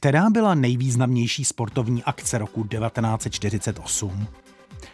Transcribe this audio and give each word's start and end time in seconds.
Která 0.00 0.30
byla 0.30 0.54
nejvýznamnější 0.54 1.44
sportovní 1.44 2.02
akce 2.04 2.38
roku 2.38 2.64
1948? 2.64 4.26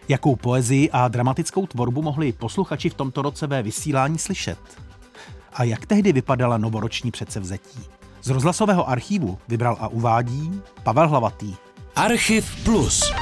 Jakou 0.08 0.36
poezii 0.36 0.90
a 0.90 1.08
dramatickou 1.08 1.66
tvorbu 1.66 2.02
mohli 2.02 2.32
posluchači 2.32 2.90
v 2.90 2.94
tomto 2.94 3.22
roce 3.22 3.46
ve 3.46 3.62
vysílání 3.62 4.18
slyšet? 4.18 4.58
A 5.52 5.64
jak 5.64 5.86
tehdy 5.86 6.12
vypadala 6.12 6.58
novoroční 6.58 7.10
předsevzetí? 7.10 7.80
Z 8.22 8.28
rozhlasového 8.28 8.88
archívu 8.88 9.38
vybral 9.48 9.76
a 9.80 9.88
uvádí 9.88 10.60
Pavel 10.82 11.08
Hlavatý. 11.08 11.54
Archiv 11.96 12.64
Plus. 12.64 13.12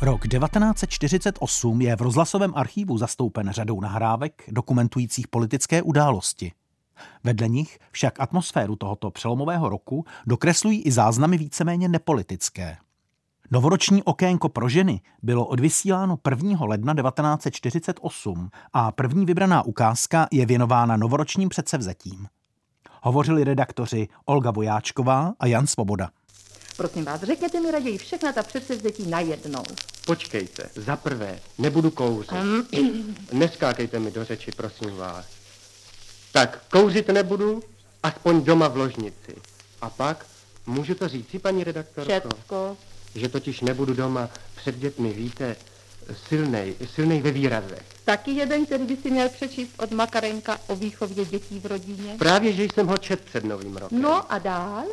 Rok 0.00 0.28
1948 0.28 1.80
je 1.80 1.96
v 1.96 2.00
rozhlasovém 2.00 2.52
archívu 2.56 2.98
zastoupen 2.98 3.50
řadou 3.50 3.80
nahrávek 3.80 4.42
dokumentujících 4.48 5.28
politické 5.28 5.82
události. 5.82 6.52
Vedle 7.24 7.48
nich 7.48 7.78
však 7.90 8.20
atmosféru 8.20 8.76
tohoto 8.76 9.10
přelomového 9.10 9.68
roku 9.68 10.04
dokreslují 10.26 10.82
i 10.82 10.92
záznamy 10.92 11.38
víceméně 11.38 11.88
nepolitické. 11.88 12.76
Novoroční 13.50 14.02
okénko 14.02 14.48
pro 14.48 14.68
ženy 14.68 15.00
bylo 15.22 15.46
odvysíláno 15.46 16.18
1. 16.30 16.66
ledna 16.66 16.94
1948 16.94 18.50
a 18.72 18.92
první 18.92 19.26
vybraná 19.26 19.62
ukázka 19.62 20.26
je 20.32 20.46
věnována 20.46 20.96
novoročním 20.96 21.48
předsevzetím. 21.48 22.26
Hovořili 23.02 23.44
redaktoři 23.44 24.08
Olga 24.24 24.50
Vojáčková 24.50 25.32
a 25.40 25.46
Jan 25.46 25.66
Svoboda. 25.66 26.10
Prosím 26.78 27.04
vás, 27.04 27.20
řekněte 27.22 27.60
mi 27.60 27.70
raději 27.70 27.98
všechna 27.98 28.32
ta 28.32 28.42
předsevzetí 28.42 29.06
najednou. 29.06 29.62
Počkejte, 30.06 30.70
za 30.76 30.96
prvé, 30.96 31.40
nebudu 31.58 31.90
kouřit. 31.90 32.32
Neskákejte 33.32 33.98
mi 33.98 34.10
do 34.10 34.24
řeči, 34.24 34.50
prosím 34.56 34.96
vás. 34.96 35.26
Tak, 36.32 36.62
kouřit 36.70 37.08
nebudu, 37.08 37.62
aspoň 38.02 38.44
doma 38.44 38.68
v 38.68 38.76
ložnici. 38.76 39.34
A 39.80 39.90
pak, 39.90 40.26
můžu 40.66 40.94
to 40.94 41.08
říci, 41.08 41.38
paní 41.38 41.64
redaktorko? 41.64 42.10
Všecko. 42.10 42.76
Že 43.14 43.28
totiž 43.28 43.60
nebudu 43.60 43.94
doma 43.94 44.30
před 44.56 44.78
dětmi, 44.78 45.12
víte, 45.12 45.56
silnej, 46.28 46.74
silnej 46.94 47.22
ve 47.22 47.30
výrazech. 47.30 47.82
Taky 48.04 48.30
jeden, 48.30 48.66
který 48.66 48.84
by 48.84 48.96
si 48.96 49.10
měl 49.10 49.28
přečíst 49.28 49.70
od 49.78 49.90
Makarenka 49.90 50.58
o 50.66 50.76
výchově 50.76 51.24
dětí 51.24 51.60
v 51.60 51.66
rodině. 51.66 52.14
Právě, 52.18 52.52
že 52.52 52.64
jsem 52.64 52.86
ho 52.86 52.98
čet 52.98 53.20
před 53.20 53.44
novým 53.44 53.76
rokem. 53.76 54.02
No 54.02 54.32
a 54.32 54.38
dál? 54.38 54.84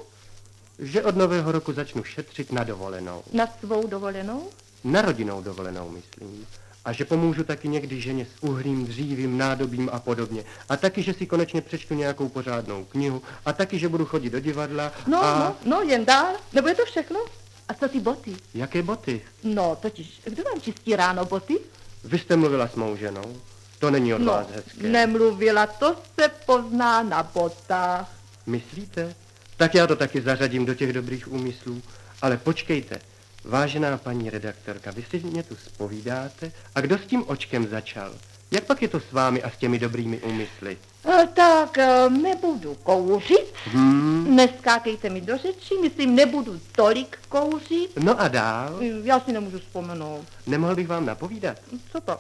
Že 0.80 1.04
od 1.04 1.16
nového 1.16 1.52
roku 1.52 1.74
začnu 1.74 2.04
šetřit 2.04 2.52
na 2.52 2.64
dovolenou. 2.64 3.24
Na 3.34 3.48
svou 3.60 3.88
dovolenou? 3.88 4.50
Na 4.84 5.02
rodinou 5.02 5.42
dovolenou, 5.42 5.90
myslím. 5.90 6.46
A 6.86 6.92
že 6.94 7.06
pomůžu 7.06 7.44
taky 7.44 7.68
někdy 7.68 8.02
ženě 8.02 8.26
s 8.26 8.44
uhlím, 8.44 8.86
dřívím, 8.86 9.38
nádobím 9.38 9.90
a 9.94 10.00
podobně. 10.00 10.44
A 10.70 10.78
taky, 10.78 11.04
že 11.04 11.14
si 11.14 11.26
konečně 11.26 11.62
přečtu 11.62 11.94
nějakou 11.94 12.30
pořádnou 12.30 12.86
knihu. 12.86 13.22
A 13.46 13.54
taky, 13.54 13.80
že 13.80 13.90
budu 13.90 14.06
chodit 14.06 14.30
do 14.30 14.40
divadla. 14.40 14.92
No, 15.08 15.24
a... 15.24 15.40
no, 15.40 15.56
no, 15.66 15.82
jen 15.82 16.06
dál. 16.06 16.34
Nebo 16.54 16.68
je 16.68 16.76
to 16.76 16.86
všechno? 16.86 17.20
A 17.68 17.74
co 17.74 17.88
ty 17.88 18.00
boty? 18.00 18.36
Jaké 18.54 18.82
boty? 18.84 19.22
No, 19.44 19.78
totiž, 19.82 20.22
kdo 20.26 20.44
vám 20.44 20.62
čistí 20.62 20.96
ráno 20.96 21.26
boty? 21.26 21.60
Vy 22.04 22.20
jste 22.20 22.36
mluvila 22.36 22.68
s 22.68 22.76
mou 22.76 22.96
ženou. 22.96 23.36
To 23.80 23.92
není 23.92 24.14
od 24.14 24.22
no, 24.22 24.32
vás 24.34 24.48
hezké. 24.56 24.88
nemluvila, 24.88 25.68
to 25.68 25.96
se 26.20 26.30
pozná 26.46 27.04
na 27.04 27.24
botách. 27.24 28.12
Myslíte? 28.46 29.16
Tak 29.58 29.76
já 29.76 29.88
to 29.88 29.96
taky 29.96 30.22
zařadím 30.22 30.66
do 30.66 30.74
těch 30.74 30.94
dobrých 30.94 31.32
úmyslů. 31.32 31.82
Ale 32.22 32.38
počkejte, 32.38 33.00
vážená 33.44 33.98
paní 33.98 34.30
redaktorka, 34.30 34.92
vy 34.92 35.06
si 35.10 35.20
mě 35.20 35.44
tu 35.44 35.56
spovídáte 35.56 36.52
a 36.76 36.82
kdo 36.82 36.98
s 36.98 37.02
tím 37.06 37.24
očkem 37.28 37.68
začal? 37.68 38.12
Jak 38.52 38.64
pak 38.64 38.82
je 38.82 38.88
to 38.88 39.00
s 39.00 39.12
vámi 39.12 39.44
a 39.44 39.50
s 39.50 39.58
těmi 39.58 39.80
dobrými 39.80 40.20
úmysly? 40.22 40.78
E, 41.10 41.28
tak 41.28 41.78
e, 41.78 42.10
nebudu 42.10 42.76
kouřit, 42.84 43.54
Hmm. 43.66 44.36
neskákejte 44.36 45.10
mi 45.10 45.22
do 45.22 45.38
řeči, 45.38 45.74
myslím, 45.82 46.16
nebudu 46.16 46.60
tolik 46.72 47.18
kouřit. 47.30 47.92
No 48.00 48.22
a 48.22 48.28
dál? 48.28 48.80
Já 49.04 49.20
si 49.20 49.34
nemůžu 49.34 49.60
vzpomenout. 49.60 50.26
Nemohl 50.48 50.76
bych 50.76 50.88
vám 50.88 51.06
napovídat? 51.06 51.58
Co 51.92 52.02
to? 52.02 52.18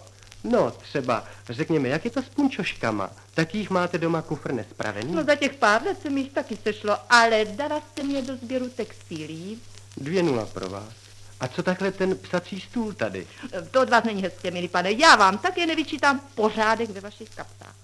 No, 0.50 0.72
třeba, 0.72 1.24
řekněme, 1.50 1.88
jak 1.88 2.06
je 2.06 2.12
to 2.12 2.22
s 2.22 2.30
punčoškama? 2.30 3.10
Tak 3.34 3.56
jich 3.56 3.70
máte 3.70 3.98
doma 3.98 4.22
kufr 4.22 4.54
nespravený? 4.54 5.12
No 5.16 5.24
za 5.24 5.36
těch 5.36 5.54
pár 5.54 5.84
let 5.84 6.02
se 6.02 6.10
mi 6.10 6.22
jich 6.22 6.32
taky 6.32 6.58
sešlo, 6.64 6.98
ale 7.10 7.46
dala 7.46 7.82
jste 7.82 8.04
mě 8.04 8.22
do 8.22 8.36
sběru 8.36 8.70
textilí. 8.70 9.62
Dvě 9.98 10.24
nula 10.24 10.46
pro 10.46 10.70
vás. 10.70 10.94
A 11.40 11.48
co 11.48 11.64
takhle 11.64 11.92
ten 11.92 12.18
psací 12.18 12.62
stůl 12.62 12.94
tady? 12.94 13.28
To 13.72 13.82
od 13.82 13.90
vás 13.90 14.04
není 14.04 14.24
hezké, 14.24 14.52
milý 14.52 14.68
pane. 14.68 14.92
Já 14.92 15.16
vám 15.16 15.38
také 15.38 15.66
nevyčítám 15.66 16.22
pořádek 16.36 16.90
ve 16.90 17.02
vašich 17.02 17.30
kapsách. 17.30 17.76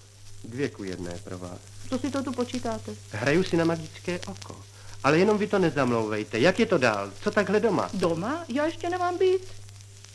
Dvě 0.44 0.68
ku 0.68 0.84
jedné 0.84 1.18
pro 1.24 1.38
vás. 1.38 1.58
Co 1.88 1.98
si 1.98 2.10
to 2.10 2.22
tu 2.22 2.32
počítáte? 2.32 2.92
Hraju 3.10 3.44
si 3.44 3.56
na 3.56 3.64
magické 3.64 4.20
oko. 4.20 4.56
Ale 5.04 5.18
jenom 5.18 5.38
vy 5.38 5.46
to 5.46 5.58
nezamlouvejte. 5.58 6.38
Jak 6.38 6.58
je 6.58 6.66
to 6.66 6.78
dál? 6.78 7.12
Co 7.22 7.30
takhle 7.30 7.60
doma? 7.60 7.90
Doma? 7.94 8.44
Já 8.48 8.66
ještě 8.66 8.90
nemám 8.90 9.18
být. 9.18 9.42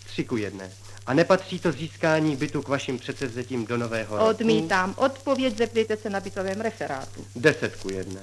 Tři 0.06 0.24
ku 0.24 0.38
jedné. 0.38 0.72
A 1.08 1.14
nepatří 1.14 1.60
to 1.60 1.72
získání 1.72 2.36
bytu 2.36 2.62
k 2.62 2.68
vašim 2.68 3.00
předsevzetím 3.00 3.66
do 3.66 3.78
nového 3.78 4.18
roku? 4.18 4.30
Odmítám. 4.30 4.94
Odpověď 4.98 5.58
zeptejte 5.58 5.98
se 5.98 6.10
na 6.10 6.20
bytovém 6.20 6.62
referátu. 6.62 7.26
Deset 7.36 7.76
ku 7.76 7.90
jedné. 7.90 8.22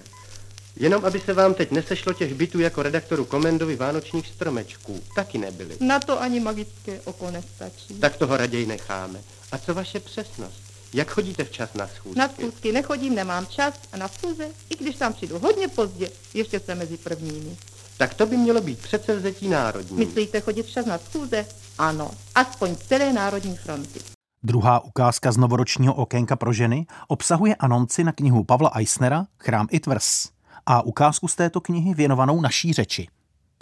Jenom 0.76 1.04
aby 1.04 1.20
se 1.20 1.32
vám 1.32 1.54
teď 1.54 1.70
nesešlo 1.70 2.12
těch 2.12 2.34
bytů 2.34 2.60
jako 2.60 2.82
redaktoru 2.82 3.24
Komendovi 3.24 3.76
vánočních 3.76 4.28
stromečků. 4.28 5.02
Taky 5.14 5.38
nebyly. 5.38 5.76
Na 5.80 6.00
to 6.00 6.20
ani 6.22 6.40
magické 6.40 7.00
oko 7.04 7.30
nestačí. 7.30 7.94
Tak 8.00 8.16
toho 8.16 8.36
raději 8.36 8.66
necháme. 8.66 9.20
A 9.52 9.58
co 9.58 9.74
vaše 9.74 10.00
přesnost? 10.00 10.60
Jak 10.92 11.10
chodíte 11.10 11.44
včas 11.44 11.74
na 11.74 11.88
schůzky? 11.88 12.18
Na 12.18 12.28
schůzky 12.28 12.72
nechodím, 12.72 13.14
nemám 13.14 13.46
čas 13.46 13.74
a 13.92 13.96
na 13.96 14.08
schůze, 14.08 14.48
i 14.70 14.76
když 14.76 14.96
tam 14.96 15.12
přijdu 15.12 15.38
hodně 15.38 15.68
pozdě, 15.68 16.10
ještě 16.34 16.60
jsem 16.60 16.78
mezi 16.78 16.96
prvními. 16.96 17.56
Tak 17.96 18.14
to 18.14 18.26
by 18.26 18.36
mělo 18.36 18.60
být 18.60 18.78
předsevzetí 18.78 19.48
národní. 19.48 19.96
Myslíte 19.96 20.40
chodit 20.40 20.62
včas 20.62 20.86
na 20.86 20.98
schůze? 20.98 21.46
Ano, 21.78 22.10
aspoň 22.34 22.76
celé 22.76 23.12
Národní 23.12 23.56
fronty. 23.56 24.00
Druhá 24.42 24.84
ukázka 24.84 25.32
z 25.32 25.36
novoročního 25.36 25.94
okénka 25.94 26.36
pro 26.36 26.52
ženy 26.52 26.86
obsahuje 27.08 27.54
anonci 27.54 28.04
na 28.04 28.12
knihu 28.12 28.44
Pavla 28.44 28.70
Eisnera 28.76 29.26
Chrám 29.38 29.66
i 29.70 29.80
tvrz 29.80 30.28
a 30.66 30.82
ukázku 30.82 31.28
z 31.28 31.34
této 31.36 31.60
knihy 31.60 31.94
věnovanou 31.94 32.40
naší 32.40 32.72
řeči. 32.72 33.08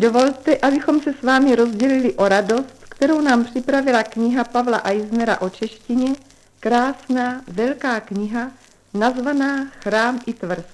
Dovolte, 0.01 0.57
abychom 0.57 1.01
se 1.01 1.15
s 1.21 1.23
vámi 1.23 1.57
rozdělili 1.57 2.15
o 2.15 2.29
radost, 2.29 2.85
kterou 2.89 3.21
nám 3.21 3.45
připravila 3.45 4.03
kniha 4.03 4.45
Pavla 4.45 4.79
Eisnera 4.79 5.41
o 5.41 5.51
češtině, 5.51 6.15
krásná, 6.61 7.43
velká 7.49 8.01
kniha, 8.01 8.51
nazvaná 8.95 9.67
Chrám 9.71 10.21
i 10.27 10.33
tvrz. 10.33 10.65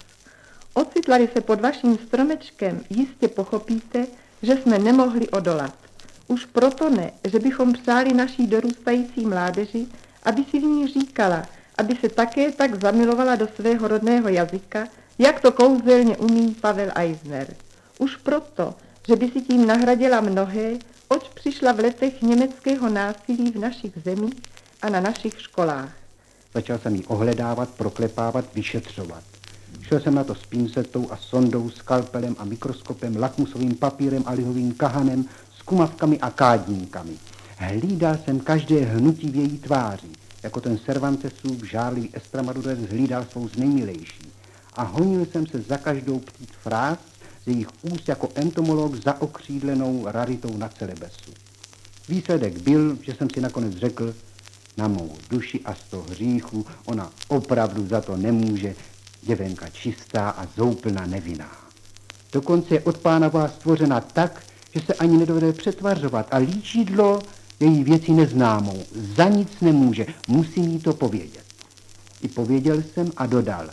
Ocitla 0.74 1.16
se 1.32 1.40
pod 1.40 1.60
vaším 1.60 1.98
stromečkem, 2.06 2.80
jistě 2.90 3.28
pochopíte, 3.28 4.06
že 4.42 4.56
jsme 4.56 4.78
nemohli 4.78 5.28
odolat. 5.28 5.87
Už 6.28 6.44
proto 6.44 6.90
ne, 6.90 7.10
že 7.24 7.38
bychom 7.38 7.72
přáli 7.72 8.14
naší 8.14 8.46
dorůstající 8.46 9.26
mládeži, 9.26 9.86
aby 10.22 10.44
si 10.44 10.60
v 10.60 10.62
ní 10.62 10.86
říkala, 10.86 11.42
aby 11.78 11.96
se 11.96 12.08
také 12.08 12.52
tak 12.52 12.82
zamilovala 12.82 13.36
do 13.36 13.48
svého 13.56 13.88
rodného 13.88 14.28
jazyka, 14.28 14.88
jak 15.18 15.40
to 15.40 15.52
kouzelně 15.52 16.16
umí 16.16 16.54
Pavel 16.54 16.90
Eisner. 16.94 17.54
Už 17.98 18.16
proto, 18.16 18.74
že 19.08 19.16
by 19.16 19.28
si 19.28 19.40
tím 19.40 19.66
nahradila 19.66 20.20
mnohé, 20.20 20.72
oč 21.08 21.28
přišla 21.34 21.72
v 21.72 21.80
letech 21.80 22.22
německého 22.22 22.88
násilí 22.88 23.50
v 23.50 23.58
našich 23.58 23.92
zemích 24.04 24.34
a 24.82 24.88
na 24.88 25.00
našich 25.00 25.40
školách. 25.40 25.92
Začal 26.54 26.78
jsem 26.78 26.94
ji 26.94 27.04
ohledávat, 27.04 27.68
proklepávat, 27.68 28.54
vyšetřovat. 28.54 29.22
Šel 29.82 30.00
jsem 30.00 30.14
na 30.14 30.24
to 30.24 30.34
s 30.34 30.46
pincetou 30.46 31.06
a 31.10 31.16
sondou, 31.16 31.70
skalpelem 31.70 32.36
a 32.38 32.44
mikroskopem, 32.44 33.16
lakmusovým 33.16 33.74
papírem 33.74 34.22
a 34.26 34.32
lihovým 34.32 34.74
kahanem, 34.74 35.24
kumavkami 35.68 36.18
a 36.18 36.30
kádníkami. 36.30 37.12
Hlídal 37.56 38.16
jsem 38.24 38.40
každé 38.40 38.84
hnutí 38.84 39.30
v 39.30 39.36
její 39.36 39.58
tváři, 39.58 40.08
jako 40.42 40.60
ten 40.60 40.78
Cervantesův 40.78 41.62
žárlivý 41.64 42.10
Estramadurec 42.12 42.78
hlídal 42.78 43.26
svou 43.30 43.48
znejmilejší. 43.48 44.32
A 44.72 44.82
honil 44.82 45.26
jsem 45.26 45.46
se 45.46 45.60
za 45.60 45.76
každou 45.76 46.18
ptít 46.18 46.50
fráz 46.62 46.98
z 47.44 47.46
jejich 47.46 47.68
úst 47.82 48.08
jako 48.08 48.28
entomolog 48.34 48.94
za 48.94 49.20
okřídlenou 49.20 50.04
raritou 50.06 50.56
na 50.56 50.68
celebesu. 50.68 51.30
Výsledek 52.08 52.58
byl, 52.58 52.98
že 53.02 53.14
jsem 53.14 53.30
si 53.30 53.40
nakonec 53.40 53.74
řekl, 53.74 54.14
na 54.76 54.88
mou 54.88 55.16
duši 55.30 55.60
a 55.64 55.74
sto 55.74 56.06
hříchů, 56.10 56.66
ona 56.84 57.10
opravdu 57.28 57.86
za 57.86 58.00
to 58.00 58.16
nemůže, 58.16 58.74
děvenka 59.22 59.68
čistá 59.68 60.30
a 60.30 60.46
zoupilná 60.56 61.06
nevinná. 61.06 61.50
Dokonce 62.32 62.74
je 62.74 62.80
od 62.80 62.98
pána 62.98 63.28
vás 63.28 63.54
stvořena 63.54 64.00
tak, 64.00 64.42
že 64.74 64.80
se 64.80 64.94
ani 64.94 65.16
nedovede 65.16 65.52
přetvařovat 65.52 66.28
a 66.30 66.36
líčidlo 66.36 67.22
její 67.60 67.84
věci 67.84 68.12
neznámou. 68.12 68.84
Za 69.16 69.28
nic 69.28 69.48
nemůže, 69.60 70.06
musí 70.28 70.60
jí 70.60 70.78
to 70.78 70.92
povědět. 70.92 71.44
I 72.22 72.28
pověděl 72.28 72.82
jsem 72.82 73.12
a 73.16 73.26
dodal. 73.26 73.70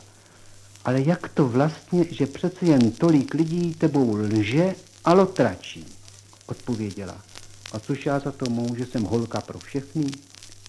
Ale 0.86 1.01
jak 1.01 1.30
to 1.30 1.47
vlastně, 1.47 2.06
že 2.12 2.25
přece 2.25 2.65
jen 2.65 2.92
tolik 2.92 3.33
lidí 3.33 3.74
tebou 3.74 4.15
lže 4.15 4.75
a 5.06 5.13
lotračí? 5.13 5.86
Odpověděla. 6.45 7.18
A 7.71 7.80
což 7.80 8.06
já 8.06 8.19
za 8.19 8.31
to 8.31 8.50
mohu, 8.50 8.75
že 8.75 8.86
jsem 8.86 9.03
holka 9.03 9.42
pro 9.42 9.59
všechny? 9.59 10.06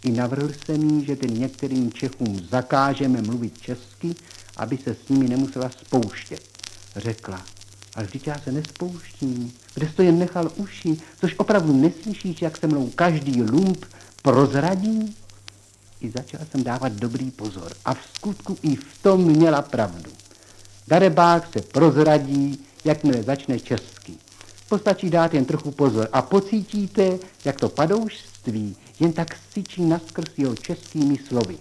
I 0.05 0.11
navrhl 0.11 0.49
jsem 0.49 0.91
jí, 0.91 1.05
že 1.05 1.17
ten 1.17 1.35
některým 1.35 1.93
Čechům 1.93 2.41
zakážeme 2.51 3.23
mluvit 3.23 3.61
česky, 3.61 4.15
aby 4.57 4.79
se 4.79 4.95
s 4.95 5.09
nimi 5.09 5.29
nemusela 5.29 5.71
spouštět. 5.71 6.43
Řekla, 6.97 7.43
ale 7.97 8.07
vždyť 8.07 8.27
já 8.27 8.39
se 8.39 8.53
nespouštím, 8.53 9.53
kde 9.75 9.87
to 9.87 10.03
jen 10.03 10.19
nechal 10.19 10.53
uši, 10.57 10.97
což 11.21 11.35
opravdu 11.39 11.73
neslyšíš, 11.73 12.43
jak 12.43 12.57
se 12.57 12.67
mnou 12.67 12.91
každý 12.91 13.43
lump 13.43 13.85
prozradí? 14.23 15.17
I 16.01 16.11
začal 16.11 16.41
jsem 16.51 16.65
dávat 16.65 16.93
dobrý 16.93 17.31
pozor 17.31 17.73
a 17.85 17.95
v 17.95 17.99
skutku 18.15 18.59
i 18.63 18.77
v 18.77 19.03
tom 19.03 19.25
měla 19.25 19.63
pravdu. 19.63 20.11
Darebák 20.89 21.53
se 21.53 21.63
prozradí, 21.63 22.65
jakmile 22.85 23.23
začne 23.23 23.61
česky. 23.61 24.13
Postačí 24.69 25.11
dát 25.11 25.35
jen 25.35 25.45
trochu 25.45 25.71
pozor 25.71 26.09
a 26.13 26.23
pocítíte, 26.23 27.19
jak 27.45 27.61
to 27.61 27.69
padoušství 27.69 28.77
jen 29.01 29.13
tak 29.13 29.37
syčí 29.53 29.85
naskrz 29.85 30.33
jeho 30.37 30.57
českými 30.57 31.19
slovy. 31.29 31.59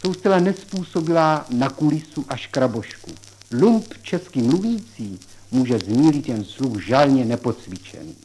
Jsou 0.00 0.14
zcela 0.14 0.38
nespůsobilá 0.38 1.46
na 1.50 1.70
kulisu 1.70 2.24
a 2.28 2.36
škrabošku. 2.36 3.10
Lump 3.52 3.94
český 4.02 4.42
mluvící 4.42 5.20
může 5.50 5.78
zmílit 5.78 6.28
jen 6.28 6.44
sluch 6.44 6.86
žalně 6.86 7.24
nepocvičený. 7.24 8.16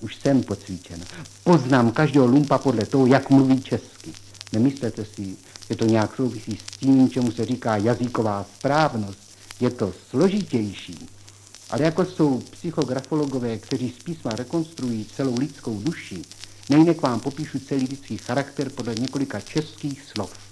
Už 0.00 0.16
jsem 0.16 0.42
pocvičen. 0.42 1.00
Poznám 1.44 1.92
každého 1.92 2.26
lumpa 2.26 2.58
podle 2.58 2.86
toho, 2.86 3.06
jak 3.06 3.30
mluví 3.30 3.62
česky. 3.62 4.12
Nemyslete 4.52 5.04
si, 5.04 5.36
že 5.70 5.76
to 5.76 5.84
nějak 5.84 6.16
souvisí 6.16 6.56
s 6.56 6.78
tím, 6.78 7.10
čemu 7.10 7.32
se 7.32 7.44
říká 7.44 7.76
jazyková 7.76 8.46
správnost. 8.58 9.18
Je 9.60 9.70
to 9.70 9.92
složitější. 10.10 11.08
Ale 11.70 11.82
jako 11.82 12.04
jsou 12.04 12.40
psychografologové, 12.50 13.58
kteří 13.58 13.94
z 14.00 14.02
písma 14.02 14.30
rekonstruují 14.30 15.06
celou 15.16 15.38
lidskou 15.38 15.80
duši, 15.80 16.22
nejde 16.70 16.94
k 16.94 17.02
vám 17.02 17.20
popíšu 17.20 17.58
celý 17.58 17.86
lidský 17.86 18.16
charakter 18.18 18.70
podle 18.70 18.94
několika 18.94 19.40
českých 19.40 20.02
slov. 20.02 20.43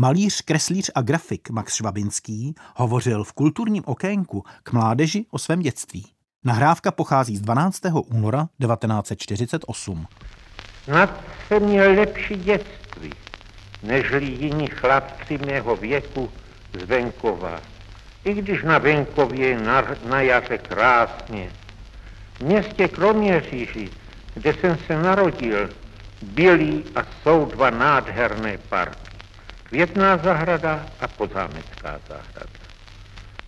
Malíř, 0.00 0.40
kreslíř 0.40 0.90
a 0.94 1.02
grafik 1.02 1.50
Max 1.50 1.74
Švabinský 1.74 2.54
hovořil 2.76 3.24
v 3.24 3.32
kulturním 3.32 3.82
okénku 3.86 4.44
k 4.62 4.72
mládeži 4.72 5.26
o 5.30 5.38
svém 5.38 5.60
dětství. 5.60 6.06
Nahrávka 6.44 6.90
pochází 6.90 7.36
z 7.36 7.40
12. 7.40 7.80
února 8.06 8.48
1948. 8.60 10.06
Snad 10.84 11.24
jsem 11.48 11.62
měl 11.62 11.92
lepší 11.92 12.36
dětství, 12.36 13.10
nežli 13.82 14.24
jiní 14.24 14.66
chlapci 14.66 15.38
mého 15.38 15.76
věku 15.76 16.30
z 16.80 16.82
venkova. 16.82 17.60
I 18.24 18.34
když 18.34 18.62
na 18.62 18.78
venkově 18.78 19.60
na, 19.60 19.84
na 20.08 20.20
jaře 20.20 20.58
krásně. 20.58 21.50
V 22.34 22.40
městě 22.40 22.88
Kroměříži, 22.88 23.90
kde 24.34 24.54
jsem 24.54 24.78
se 24.86 25.02
narodil, 25.02 25.70
byly 26.22 26.82
a 26.96 27.00
jsou 27.22 27.44
dva 27.44 27.70
nádherné 27.70 28.58
parky. 28.58 29.09
Květná 29.70 30.16
zahrada 30.16 30.86
a 31.00 31.08
podzámecká 31.08 32.00
zahrada. 32.08 32.60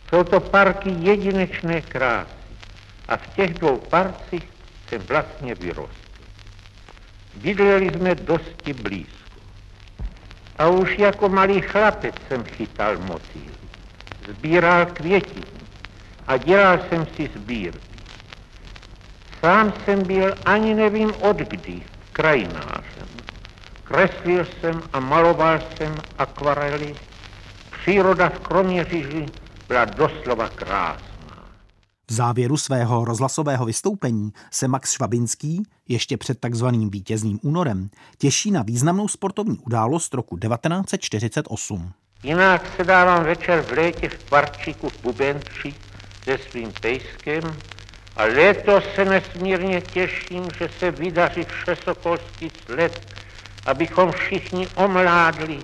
Jsou 0.08 0.24
to 0.24 0.40
parky 0.40 0.94
jedinečné 0.98 1.80
krásy 1.80 2.30
a 3.08 3.16
v 3.16 3.26
těch 3.34 3.54
dvou 3.54 3.78
parcích 3.78 4.48
jsem 4.88 5.02
vlastně 5.02 5.54
vyrostl. 5.54 6.22
Bydleli 7.34 7.90
jsme 7.90 8.14
dosti 8.14 8.72
blízko. 8.72 9.40
A 10.58 10.69
už 10.69 10.98
jako 10.98 11.28
malý 11.28 11.60
chlapec 11.60 12.14
jsem 12.28 12.44
chytal 12.44 12.98
motýl. 12.98 13.52
Sbíral 14.28 14.86
květiny 14.86 15.46
a 16.26 16.36
dělal 16.36 16.78
jsem 16.88 17.06
si 17.16 17.30
sbírky. 17.34 17.98
Sám 19.40 19.72
jsem 19.84 20.06
byl 20.06 20.34
ani 20.44 20.74
nevím 20.74 21.14
od 21.20 21.36
kdy 21.36 21.82
krajinářem. 22.12 22.71
Kreslil 23.93 24.44
jsem 24.44 24.83
a 24.93 25.00
maloval 25.00 25.61
jsem 25.61 25.94
akvarely. 26.19 26.94
Příroda 27.83 28.29
v 28.29 28.39
Kroměříži 28.39 29.27
byla 29.69 29.85
doslova 29.85 30.49
krásná. 30.49 31.03
V 32.11 32.12
závěru 32.12 32.56
svého 32.56 33.05
rozhlasového 33.05 33.65
vystoupení 33.65 34.33
se 34.50 34.69
Max 34.69 34.93
Švabinský, 34.93 35.62
ještě 35.89 36.17
před 36.17 36.41
takzvaným 36.41 36.91
vítězným 36.91 37.39
únorem, 37.43 37.91
těší 38.19 38.50
na 38.50 38.62
významnou 38.62 39.09
sportovní 39.09 39.59
událost 39.59 40.15
roku 40.15 40.39
1948. 40.39 41.93
Jinak 42.23 42.62
se 42.77 42.85
dávám 42.85 43.25
večer 43.25 43.62
v 43.62 43.71
létě 43.73 44.09
v 44.09 44.25
parčíku 44.25 44.89
v 44.89 45.03
Bubenči 45.03 45.75
se 46.25 46.39
svým 46.50 46.73
pejskem 46.81 47.43
a 48.17 48.25
letos 48.25 48.85
se 48.94 49.05
nesmírně 49.05 49.81
těším, 49.81 50.44
že 50.59 50.69
se 50.79 50.91
vydaří 50.91 51.44
všesokolský 51.44 52.50
sled, 52.67 53.21
abychom 53.67 54.12
všichni 54.12 54.67
omládli, 54.67 55.62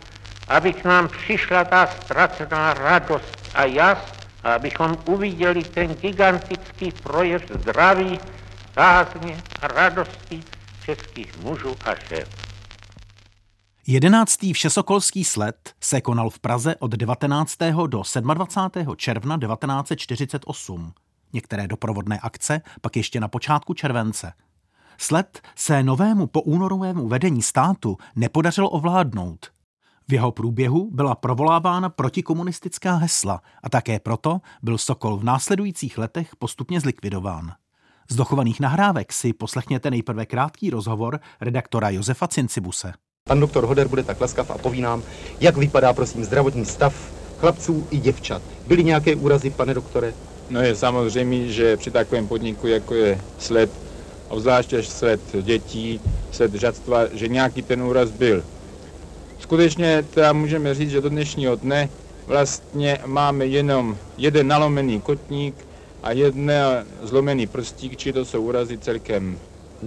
aby 0.48 0.72
k 0.72 0.84
nám 0.84 1.08
přišla 1.08 1.64
ta 1.64 1.86
ztracená 1.86 2.74
radost 2.74 3.50
a 3.54 3.64
jas, 3.64 3.98
a 4.44 4.54
abychom 4.54 4.96
uviděli 5.06 5.64
ten 5.64 5.94
gigantický 5.94 6.92
projev 7.02 7.42
zdraví, 7.54 8.20
kázně 8.74 9.42
a 9.62 9.66
radosti 9.66 10.42
českých 10.84 11.38
mužů 11.38 11.76
a 11.84 11.94
žen. 12.08 12.24
Jedenáctý 13.86 14.52
všesokolský 14.52 15.24
sled 15.24 15.74
se 15.80 16.00
konal 16.00 16.30
v 16.30 16.38
Praze 16.38 16.76
od 16.76 16.90
19. 16.90 17.56
do 17.86 18.02
27. 18.20 18.96
června 18.96 19.38
1948. 19.38 20.92
Některé 21.32 21.68
doprovodné 21.68 22.18
akce 22.22 22.60
pak 22.80 22.96
ještě 22.96 23.20
na 23.20 23.28
počátku 23.28 23.74
července. 23.74 24.32
Sled 25.00 25.40
se 25.56 25.82
novému 25.82 26.26
poúnorovému 26.26 27.08
vedení 27.08 27.42
státu 27.42 27.96
nepodařilo 28.16 28.70
ovládnout. 28.70 29.46
V 30.08 30.12
jeho 30.12 30.32
průběhu 30.32 30.90
byla 30.92 31.14
provolávána 31.14 31.88
protikomunistická 31.88 32.94
hesla 32.94 33.42
a 33.62 33.70
také 33.70 34.00
proto 34.00 34.40
byl 34.62 34.78
Sokol 34.78 35.16
v 35.16 35.24
následujících 35.24 35.98
letech 35.98 36.36
postupně 36.36 36.80
zlikvidován. 36.80 37.52
Z 38.10 38.16
dochovaných 38.16 38.60
nahrávek 38.60 39.12
si 39.12 39.32
poslechněte 39.32 39.90
nejprve 39.90 40.26
krátký 40.26 40.70
rozhovor 40.70 41.20
redaktora 41.40 41.90
Josefa 41.90 42.28
Cincibuse. 42.28 42.92
Pan 43.24 43.40
doktor 43.40 43.64
Hoder 43.64 43.88
bude 43.88 44.02
tak 44.02 44.20
laskav 44.20 44.50
a 44.50 44.58
poví 44.58 44.80
nám, 44.80 45.02
jak 45.40 45.56
vypadá, 45.56 45.92
prosím, 45.92 46.24
zdravotní 46.24 46.64
stav 46.64 47.12
chlapců 47.40 47.86
i 47.90 47.98
děvčat. 47.98 48.42
Byly 48.66 48.84
nějaké 48.84 49.14
úrazy, 49.14 49.50
pane 49.50 49.74
doktore? 49.74 50.14
No 50.50 50.60
je 50.60 50.76
samozřejmě, 50.76 51.48
že 51.52 51.76
při 51.76 51.90
takovém 51.90 52.28
podniku, 52.28 52.66
jako 52.66 52.94
je 52.94 53.20
sled, 53.38 53.87
obzvláště 54.28 54.82
sled 54.82 55.20
dětí, 55.42 56.00
sled 56.30 56.54
žadstva, 56.54 57.06
že 57.12 57.28
nějaký 57.28 57.62
ten 57.62 57.82
úraz 57.82 58.10
byl. 58.10 58.42
Skutečně 59.38 60.04
teda 60.14 60.32
můžeme 60.32 60.74
říct, 60.74 60.90
že 60.90 61.00
do 61.00 61.08
dnešního 61.08 61.56
dne 61.56 61.88
vlastně 62.26 62.98
máme 63.06 63.46
jenom 63.46 63.96
jeden 64.18 64.48
nalomený 64.48 65.00
kotník 65.00 65.54
a 66.02 66.12
jeden 66.12 66.52
zlomený 67.02 67.46
prstík, 67.46 67.96
či 67.96 68.12
to 68.12 68.24
jsou 68.24 68.42
úrazy 68.42 68.78
celkem 68.78 69.38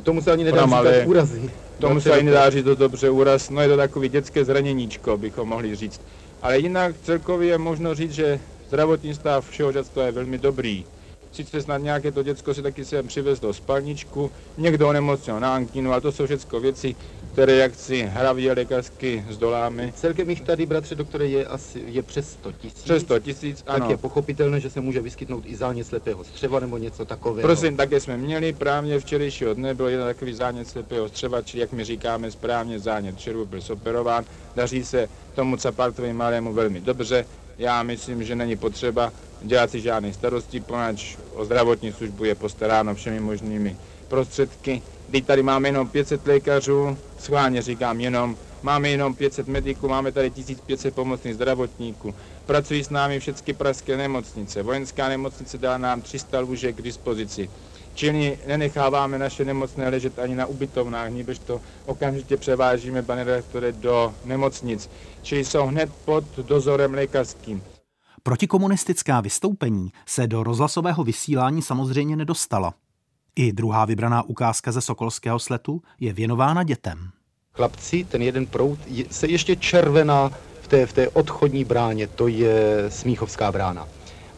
Tomu 0.04 0.22
se 0.22 0.32
ani 0.32 0.44
nedá 0.44 0.66
říkat 0.66 1.06
úrazy. 1.06 1.50
Tomu 1.80 2.02
se 2.02 2.12
ani 2.12 2.24
nedá 2.24 2.50
říct 2.50 2.64
to 2.64 2.76
dobře 2.76 3.10
úraz, 3.10 3.50
no 3.50 3.62
je 3.62 3.68
to 3.68 3.78
takový 3.78 4.10
dětské 4.10 4.46
zraněníčko, 4.46 5.18
bychom 5.18 5.50
mohli 5.50 5.76
říct. 5.76 6.02
Ale 6.42 6.60
jinak 6.60 6.96
celkově 7.04 7.50
je 7.50 7.58
možno 7.58 7.96
říct, 7.96 8.12
že 8.12 8.40
zdravotní 8.68 9.14
stav 9.14 9.50
všeho 9.50 9.72
dětstva 9.72 10.04
je 10.04 10.12
velmi 10.12 10.38
dobrý. 10.38 10.86
Sice 11.32 11.62
snad 11.62 11.78
nějaké 11.78 12.12
to 12.12 12.24
děcko 12.24 12.54
si 12.54 12.62
taky 12.62 12.86
sem 12.86 13.08
přivezlo 13.08 13.54
spalničku, 13.54 14.32
někdo 14.58 14.90
onemocněl 14.90 15.40
na 15.40 15.56
ankinu, 15.56 15.92
ale 15.92 16.02
to 16.02 16.12
jsou 16.12 16.26
všechno 16.26 16.60
věci, 16.60 16.96
které 17.34 17.56
jak 17.56 17.76
si 17.76 18.02
hravě 18.02 18.54
lékařsky 18.54 19.26
zdoláme. 19.30 19.92
Celkem 19.96 20.30
jich 20.30 20.42
tady, 20.42 20.66
bratře 20.66 20.96
doktore, 20.96 21.28
je 21.28 21.46
asi 21.46 21.84
je 21.86 22.04
přes 22.04 22.32
100 22.32 22.52
tisíc. 22.52 22.84
Přes 22.84 23.04
100 23.04 23.20
tisíc, 23.20 23.64
ano. 23.68 23.80
Tak 23.80 23.90
je 23.90 23.98
pochopitelné, 23.98 24.60
že 24.60 24.70
se 24.70 24.82
může 24.82 25.02
vyskytnout 25.02 25.44
i 25.46 25.56
zánět 25.56 25.88
slepého 25.88 26.24
střeva 26.24 26.60
nebo 26.60 26.78
něco 26.78 27.06
takového. 27.06 27.48
Prosím, 27.48 27.78
také 27.78 28.00
jsme 28.00 28.18
měli, 28.18 28.54
právě 28.54 29.00
včerejšího 29.00 29.54
dne 29.54 29.74
byl 29.74 29.88
jeden 29.88 30.06
takový 30.06 30.34
zánět 30.34 30.68
slepého 30.68 31.10
střeva, 31.10 31.42
či 31.42 31.60
jak 31.60 31.72
my 31.72 31.84
říkáme 31.84 32.32
správně 32.32 32.80
zánět 32.80 33.20
červu 33.20 33.46
byl 33.46 33.62
soperován. 33.62 34.26
Daří 34.56 34.84
se 34.84 35.10
tomu 35.36 35.58
Capaltovi 35.58 36.14
malému 36.14 36.54
velmi 36.54 36.82
dobře. 36.82 37.26
Já 37.58 37.84
myslím, 37.84 38.24
že 38.24 38.36
není 38.36 38.56
potřeba 38.56 39.12
dělat 39.42 39.72
si 39.72 39.82
žádné 39.82 40.14
starosti, 40.14 40.60
poněvadž 40.60 41.18
o 41.34 41.46
zdravotní 41.46 41.92
službu 41.92 42.24
je 42.26 42.36
postaráno 42.36 42.96
všemi 42.96 43.20
možnými 43.20 43.78
prostředky. 44.08 44.82
Teď 45.12 45.26
tady 45.26 45.44
máme 45.44 45.68
jenom 45.68 45.88
500 45.88 46.28
lékařů, 46.28 46.98
schválně 47.20 47.62
říkám 47.62 48.02
jenom, 48.02 48.38
máme 48.62 48.90
jenom 48.90 49.16
500 49.16 49.48
mediků, 49.48 49.88
máme 49.88 50.12
tady 50.12 50.32
1500 50.32 50.96
pomocných 50.96 51.36
zdravotníků. 51.36 52.16
Pracují 52.46 52.84
s 52.84 52.90
námi 52.90 53.20
všechny 53.20 53.54
pražské 53.54 53.98
nemocnice. 53.98 54.64
Vojenská 54.64 55.10
nemocnice 55.10 55.58
dá 55.58 55.78
nám 55.78 56.02
300 56.02 56.40
lůžek 56.40 56.76
k 56.76 56.82
dispozici. 56.82 57.50
Čili 57.94 58.40
nenecháváme 58.48 59.20
naše 59.20 59.46
nemocné 59.46 59.90
ležet 59.90 60.20
ani 60.20 60.36
na 60.36 60.46
ubytovnách, 60.46 61.12
níbež 61.12 61.40
to 61.40 61.62
okamžitě 61.86 62.38
převážíme, 62.38 63.04
pane 63.04 63.24
redaktore, 63.24 63.72
do 63.72 64.14
nemocnic. 64.26 64.90
Čili 65.22 65.46
jsou 65.46 65.66
hned 65.66 65.90
pod 66.06 66.24
dozorem 66.38 66.94
lékařským. 66.94 67.64
Protikomunistická 68.24 69.22
vystoupení 69.22 69.92
se 70.06 70.28
do 70.28 70.44
rozhlasového 70.44 71.04
vysílání 71.04 71.62
samozřejmě 71.62 72.16
nedostala. 72.16 72.74
I 73.36 73.54
druhá 73.54 73.86
vybraná 73.86 74.24
ukázka 74.24 74.72
ze 74.72 74.82
Sokolského 74.82 75.40
sletu 75.40 75.82
je 76.00 76.14
věnována 76.14 76.64
dětem. 76.64 77.10
Chlapci, 77.54 78.04
ten 78.04 78.22
jeden 78.22 78.46
prout 78.46 78.80
se 79.12 79.28
ještě 79.28 79.56
červená 79.56 80.32
v 80.62 80.68
té, 80.68 80.86
v 80.86 80.94
té 80.94 81.10
odchodní 81.10 81.66
bráně, 81.66 82.08
to 82.08 82.28
je 82.28 82.86
Smíchovská 82.90 83.52
brána. 83.52 83.88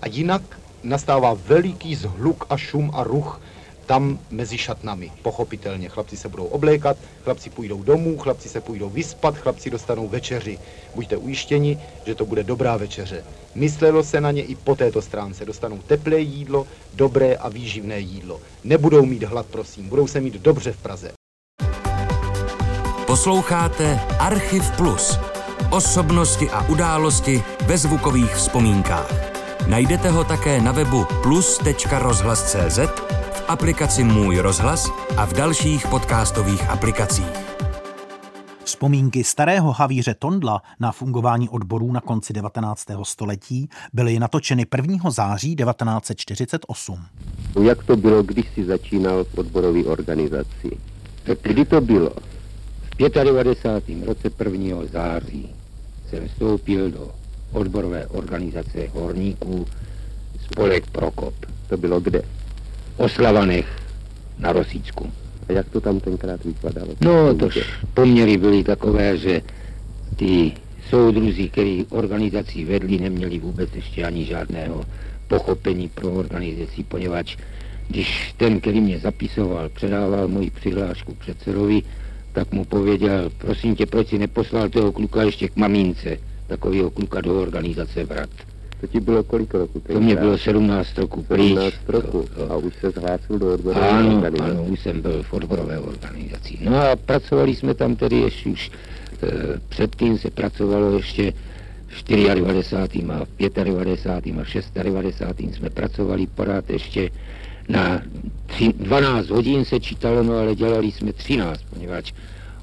A 0.02 0.08
jinak 0.08 0.42
nastává 0.84 1.34
veliký 1.34 1.96
zhluk 1.96 2.46
a 2.50 2.58
šum 2.58 2.92
a 2.94 3.04
ruch 3.04 3.42
tam 3.86 4.20
mezi 4.32 4.58
šatnami, 4.58 5.12
pochopitelně. 5.22 5.90
Chlapci 5.90 6.18
se 6.18 6.30
budou 6.30 6.46
oblékat, 6.46 6.98
chlapci 7.24 7.50
půjdou 7.50 7.84
domů, 7.84 8.18
chlapci 8.18 8.50
se 8.50 8.62
půjdou 8.62 8.90
vyspat, 8.90 9.38
chlapci 9.38 9.70
dostanou 9.70 10.08
večeři. 10.08 10.60
Buďte 10.96 11.18
ujištěni, 11.18 11.80
že 12.06 12.16
to 12.16 12.26
bude 12.26 12.44
dobrá 12.44 12.78
večeře. 12.78 13.24
Myslelo 13.56 14.04
se 14.04 14.22
na 14.22 14.32
ně 14.32 14.44
i 14.44 14.56
po 14.56 14.76
této 14.76 15.02
stránce. 15.02 15.46
Dostanou 15.46 15.78
teplé 15.78 16.20
jídlo, 16.20 16.68
dobré 16.94 17.36
a 17.36 17.50
výživné 17.50 18.00
jídlo. 18.00 18.42
Nebudou 18.64 19.06
mít 19.06 19.24
hlad, 19.24 19.46
prosím, 19.46 19.90
budou 19.90 20.08
se 20.08 20.22
mít 20.22 20.34
dobře 20.34 20.72
v 20.72 20.78
Praze. 20.78 21.12
Posloucháte 23.08 24.00
Archiv 24.20 24.72
Plus. 24.72 25.20
Osobnosti 25.72 26.50
a 26.50 26.68
události 26.70 27.44
ve 27.66 27.78
zvukových 27.78 28.36
vzpomínkách. 28.36 29.34
Najdete 29.68 30.10
ho 30.10 30.24
také 30.24 30.62
na 30.62 30.72
webu 30.72 31.06
plus.rozhlas.cz 31.24 32.80
aplikaci 33.48 34.04
Můj 34.04 34.38
rozhlas 34.38 34.92
a 35.18 35.26
v 35.26 35.34
dalších 35.34 35.88
podcastových 35.88 36.70
aplikacích. 36.70 37.54
Vzpomínky 38.64 39.24
starého 39.24 39.72
havíře 39.72 40.16
Tondla 40.20 40.62
na 40.80 40.92
fungování 40.92 41.50
odborů 41.50 41.92
na 41.92 42.02
konci 42.02 42.34
19. 42.34 42.86
století 43.04 43.70
byly 43.94 44.20
natočeny 44.20 44.66
1. 44.78 45.12
září 45.12 45.56
1948. 45.56 47.06
Jak 47.64 47.84
to 47.84 47.98
bylo, 47.98 48.24
když 48.24 48.46
si 48.54 48.66
začínal 48.66 49.24
v 49.24 49.38
odborové 49.38 49.84
organizaci? 49.84 50.78
Tak 51.24 51.38
kdy 51.42 51.66
to 51.66 51.82
bylo? 51.82 52.12
V 53.00 53.10
95. 53.24 54.06
roce 54.06 54.30
1. 54.40 54.78
září 54.92 55.56
jsem 56.10 56.28
vstoupil 56.28 56.92
do 56.92 57.12
odborové 57.52 58.08
organizace 58.08 58.88
horníků 58.94 59.66
spolek 60.52 60.90
Prokop. 60.92 61.34
To 61.70 61.78
bylo 61.78 62.00
kde? 62.00 62.22
Oslavanech 62.98 63.68
na 64.40 64.52
Rosícku. 64.52 65.12
A 65.50 65.52
jak 65.52 65.70
to 65.70 65.82
tam 65.82 66.00
tenkrát 66.00 66.44
vypadalo? 66.44 66.96
No, 67.02 67.34
to 67.34 67.50
poměry 67.94 68.38
byly 68.38 68.64
takové, 68.64 69.18
že 69.18 69.42
ty 70.16 70.52
soudruzi, 70.90 71.50
který 71.50 71.86
organizací 71.90 72.66
vedli, 72.66 73.00
neměli 73.00 73.40
vůbec 73.40 73.70
ještě 73.76 74.04
ani 74.04 74.26
žádného 74.26 74.84
pochopení 75.28 75.90
pro 75.90 76.12
organizaci, 76.12 76.84
poněvadž 76.84 77.38
když 77.88 78.34
ten, 78.38 78.60
který 78.60 78.82
mě 78.82 79.00
zapisoval, 79.00 79.70
předával 79.70 80.28
moji 80.28 80.50
přihlášku 80.50 81.16
předsedovi, 81.16 81.82
tak 82.34 82.52
mu 82.52 82.66
pověděl, 82.66 83.32
prosím 83.38 83.76
tě, 83.76 83.86
proč 83.86 84.08
si 84.08 84.18
neposlal 84.18 84.70
toho 84.70 84.92
kluka 84.92 85.24
ještě 85.24 85.50
k 85.50 85.56
mamínce, 85.56 86.18
takového 86.48 86.90
kluka 86.90 87.22
do 87.22 87.42
organizace 87.42 88.04
vrat. 88.04 88.30
To 88.84 88.88
ti 88.88 89.00
bylo 89.00 89.24
kolik 89.24 89.54
roku? 89.54 89.80
To 89.80 90.00
mě 90.00 90.16
bylo 90.16 90.38
17 90.38 90.98
roku 90.98 91.26
17 91.28 91.76
roku. 91.88 92.26
A 92.50 92.56
už 92.56 92.74
se 92.76 92.90
zhlásil 92.92 93.40
do 93.40 93.54
odborové 93.54 93.90
ano, 93.90 94.16
organizace. 94.16 94.52
Ano, 94.52 94.64
už 94.64 94.80
jsem 94.80 95.02
byl 95.02 95.24
v 95.24 95.34
odborové 95.34 95.80
organizaci. 95.80 96.58
No 96.62 96.82
a 96.82 96.96
pracovali 96.96 97.56
jsme 97.56 97.74
tam 97.74 97.96
tedy 97.96 98.16
ještě 98.16 98.50
už 98.50 98.72
e, 99.24 99.28
předtím 99.70 100.18
se 100.18 100.30
pracovalo 100.30 100.98
ještě 100.98 101.34
v 101.88 102.04
94. 102.04 102.30
a 102.30 102.34
95. 102.34 103.58
a 103.58 103.64
96. 103.64 105.56
jsme 105.56 105.70
pracovali 105.70 106.28
pořád 106.28 106.70
ještě 106.70 107.10
na 107.70 108.02
tři, 108.46 108.74
12 108.74 109.30
hodin 109.30 109.66
se 109.66 109.80
čítalo, 109.80 110.24
no 110.24 110.38
ale 110.38 110.56
dělali 110.56 110.92
jsme 110.92 111.14
13, 111.14 111.62
poněvadž 111.74 112.14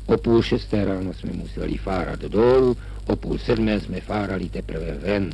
o 0.06 0.16
půl 0.16 0.42
šesté 0.42 0.84
ráno 0.84 1.14
jsme 1.14 1.32
museli 1.32 1.76
fárat 1.76 2.20
dolů, 2.20 2.76
o 3.06 3.16
půl 3.16 3.38
sedmé 3.38 3.80
jsme 3.80 4.00
fárali 4.00 4.48
teprve 4.48 4.94
ven 4.94 5.30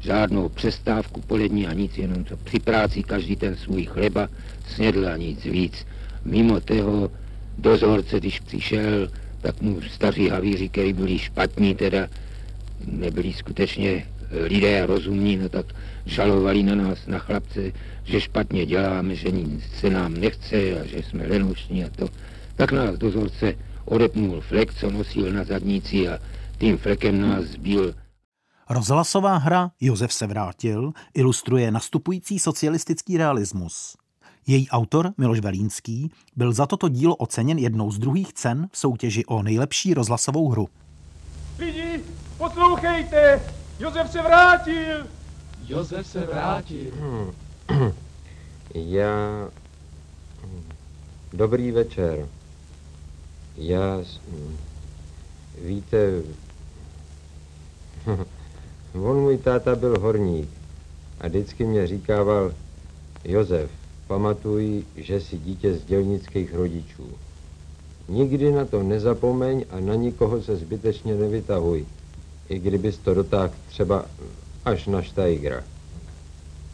žádnou 0.00 0.48
přestávku 0.48 1.20
polední 1.20 1.66
a 1.66 1.72
nic, 1.72 1.98
jenom 1.98 2.24
co 2.24 2.36
při 2.36 2.58
práci 2.58 3.02
každý 3.02 3.36
ten 3.36 3.56
svůj 3.56 3.84
chleba 3.84 4.28
snědl 4.68 5.08
a 5.08 5.16
nic 5.16 5.44
víc. 5.44 5.86
Mimo 6.24 6.60
toho 6.60 7.10
dozorce, 7.58 8.20
když 8.20 8.40
přišel, 8.40 9.10
tak 9.40 9.62
mu 9.62 9.80
staří 9.80 10.28
havíři, 10.28 10.68
kteří 10.68 10.92
byli 10.92 11.18
špatní, 11.18 11.74
teda 11.74 12.08
nebyli 12.86 13.32
skutečně 13.32 14.06
lidé 14.30 14.86
rozumní, 14.86 15.36
no 15.36 15.48
tak 15.48 15.66
žalovali 16.06 16.62
na 16.62 16.74
nás, 16.74 17.06
na 17.06 17.18
chlapce, 17.18 17.72
že 18.04 18.20
špatně 18.20 18.66
děláme, 18.66 19.14
že 19.14 19.30
nic 19.30 19.64
se 19.80 19.90
nám 19.90 20.14
nechce 20.14 20.80
a 20.80 20.86
že 20.86 21.02
jsme 21.02 21.26
lenouční 21.26 21.84
a 21.84 21.88
to. 21.88 22.08
Tak 22.56 22.72
nás 22.72 22.98
dozorce 22.98 23.54
odepnul 23.84 24.40
flek, 24.40 24.74
co 24.74 24.90
nosil 24.90 25.32
na 25.32 25.44
zadnici 25.44 26.08
a 26.08 26.18
tím 26.58 26.78
flekem 26.78 27.20
nás 27.20 27.44
zbil 27.44 27.94
Rozhlasová 28.70 29.36
hra 29.36 29.70
Josef 29.80 30.12
se 30.12 30.26
vrátil 30.26 30.92
ilustruje 31.14 31.70
nastupující 31.70 32.38
socialistický 32.38 33.16
realismus. 33.16 33.96
Její 34.46 34.68
autor 34.68 35.12
Miloš 35.18 35.40
Velínský 35.40 36.10
byl 36.36 36.52
za 36.52 36.66
toto 36.66 36.88
dílo 36.88 37.16
oceněn 37.16 37.58
jednou 37.58 37.90
z 37.90 37.98
druhých 37.98 38.32
cen 38.32 38.68
v 38.72 38.78
soutěži 38.78 39.24
o 39.24 39.42
nejlepší 39.42 39.94
rozhlasovou 39.94 40.48
hru. 40.48 40.68
Lidi, 41.58 42.00
poslouchejte! 42.38 43.42
Josef 43.78 44.12
se 44.12 44.22
vrátil! 44.22 45.06
Josef 45.68 46.06
se 46.06 46.26
vrátil. 46.26 46.92
Já... 48.74 49.48
Dobrý 51.32 51.70
večer. 51.70 52.28
Já... 53.56 53.98
Víte... 55.64 56.22
On 58.94 59.20
můj 59.20 59.38
táta 59.38 59.76
byl 59.76 59.98
horník 60.00 60.48
a 61.20 61.28
vždycky 61.28 61.64
mě 61.64 61.86
říkával, 61.86 62.52
Josef, 63.24 63.70
pamatuj, 64.06 64.84
že 64.96 65.20
jsi 65.20 65.38
dítě 65.38 65.74
z 65.74 65.84
dělnických 65.84 66.54
rodičů. 66.54 67.04
Nikdy 68.08 68.52
na 68.52 68.64
to 68.64 68.82
nezapomeň 68.82 69.64
a 69.70 69.80
na 69.80 69.94
nikoho 69.94 70.42
se 70.42 70.56
zbytečně 70.56 71.14
nevytahuj, 71.14 71.86
i 72.48 72.58
kdybys 72.58 72.98
to 72.98 73.14
dotáhl 73.14 73.52
třeba 73.68 74.04
až 74.64 74.86
na 74.86 75.02
Štajgra. 75.02 75.64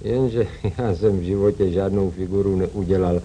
Jenže 0.00 0.46
já 0.78 0.94
jsem 0.94 1.18
v 1.18 1.22
životě 1.22 1.70
žádnou 1.70 2.10
figuru 2.10 2.56
neudělal 2.56 3.20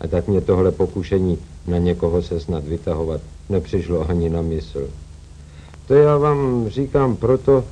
a 0.00 0.06
tak 0.08 0.28
mě 0.28 0.40
tohle 0.40 0.72
pokušení 0.72 1.38
na 1.66 1.78
někoho 1.78 2.22
se 2.22 2.40
snad 2.40 2.64
vytahovat 2.64 3.20
nepřišlo 3.48 4.10
ani 4.10 4.28
na 4.28 4.42
mysl. 4.42 4.88
To 5.86 5.94
já 5.94 6.16
vám 6.16 6.68
říkám 6.68 7.16
proto, 7.16 7.64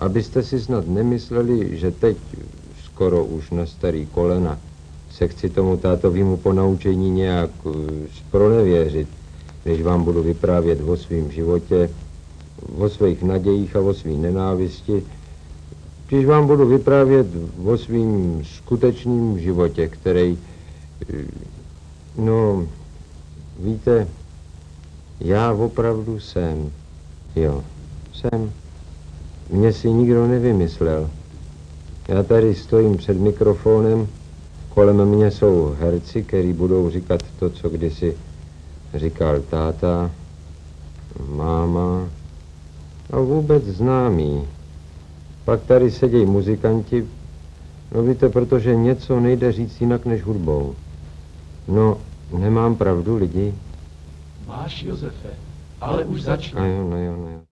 Abyste 0.00 0.42
si 0.42 0.60
snad 0.60 0.88
nemysleli, 0.88 1.76
že 1.76 1.90
teď, 1.90 2.16
skoro 2.84 3.24
už 3.24 3.50
na 3.50 3.66
starý 3.66 4.06
kolena, 4.06 4.58
se 5.10 5.28
chci 5.28 5.50
tomu 5.50 5.76
tátovému 5.76 6.36
ponaučení 6.36 7.10
nějak 7.10 7.50
spronevěřit, 8.16 9.08
když 9.64 9.82
vám 9.82 10.04
budu 10.04 10.22
vyprávět 10.22 10.80
o 10.80 10.96
svém 10.96 11.30
životě, 11.30 11.90
o 12.76 12.88
svých 12.88 13.22
nadějích 13.22 13.76
a 13.76 13.80
o 13.80 13.94
svý 13.94 14.16
nenávisti, 14.16 15.02
když 16.08 16.26
vám 16.26 16.46
budu 16.46 16.68
vyprávět 16.68 17.26
o 17.64 17.78
svým 17.78 18.42
skutečným 18.44 19.38
životě, 19.38 19.88
který, 19.88 20.38
uh, 21.12 22.24
no, 22.24 22.66
víte, 23.58 24.08
já 25.20 25.52
opravdu 25.52 26.20
jsem, 26.20 26.70
jo, 27.36 27.64
jsem. 28.12 28.52
Mě 29.50 29.72
si 29.72 29.90
nikdo 29.90 30.26
nevymyslel. 30.26 31.10
Já 32.08 32.22
tady 32.22 32.54
stojím 32.54 32.96
před 32.96 33.16
mikrofonem, 33.20 34.08
kolem 34.68 35.04
mě 35.04 35.30
jsou 35.30 35.76
herci, 35.80 36.22
kteří 36.22 36.52
budou 36.52 36.90
říkat 36.90 37.20
to, 37.38 37.50
co 37.50 37.68
kdysi 37.68 38.16
říkal 38.94 39.40
táta, 39.40 40.10
máma 41.28 42.08
a 43.10 43.20
vůbec 43.20 43.64
známý. 43.64 44.48
Pak 45.44 45.62
tady 45.62 45.90
sedějí 45.90 46.26
muzikanti, 46.26 47.06
no 47.94 48.02
víte, 48.02 48.28
protože 48.28 48.76
něco 48.76 49.20
nejde 49.20 49.52
říct 49.52 49.80
jinak 49.80 50.06
než 50.06 50.22
hudbou. 50.22 50.74
No, 51.68 51.98
nemám 52.38 52.76
pravdu, 52.76 53.16
lidi. 53.16 53.54
Máš, 54.46 54.82
Josefe, 54.82 55.28
ale 55.80 56.04
už 56.04 56.22
začal. 56.22 56.62
A 56.62 56.66
jo, 56.66 56.90
no 56.90 57.04
jo, 57.04 57.16
no 57.16 57.28
jo. 57.30 57.49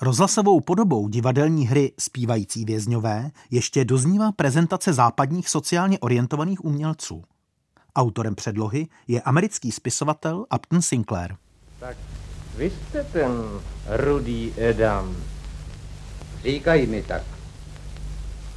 Rozhlasovou 0.00 0.60
podobou 0.60 1.08
divadelní 1.08 1.66
hry 1.66 1.92
Spívající 1.98 2.64
vězňové 2.64 3.30
ještě 3.50 3.84
doznívá 3.84 4.32
prezentace 4.32 4.92
západních 4.92 5.48
sociálně 5.48 5.98
orientovaných 5.98 6.64
umělců. 6.64 7.24
Autorem 7.96 8.34
předlohy 8.34 8.88
je 9.08 9.20
americký 9.20 9.72
spisovatel 9.72 10.46
Upton 10.54 10.82
Sinclair. 10.82 11.34
Tak 11.80 11.96
vy 12.56 12.70
jste 12.70 13.04
ten 13.04 13.30
rudý 13.86 14.52
Edam. 14.56 15.16
Říkají 16.42 16.86
mi 16.86 17.02
tak. 17.02 17.22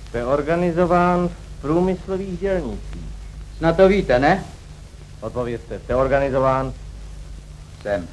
Jste 0.08 0.26
organizován 0.26 1.28
v 1.28 1.62
průmyslových 1.62 2.40
dělnicích. 2.40 3.04
Snad 3.58 3.78
to 3.78 3.88
víte, 3.88 4.20
ne? 4.20 4.46
Odpovězte, 5.22 5.80
jste 5.80 5.96
organizován? 5.96 6.74
Jsem. 7.82 8.08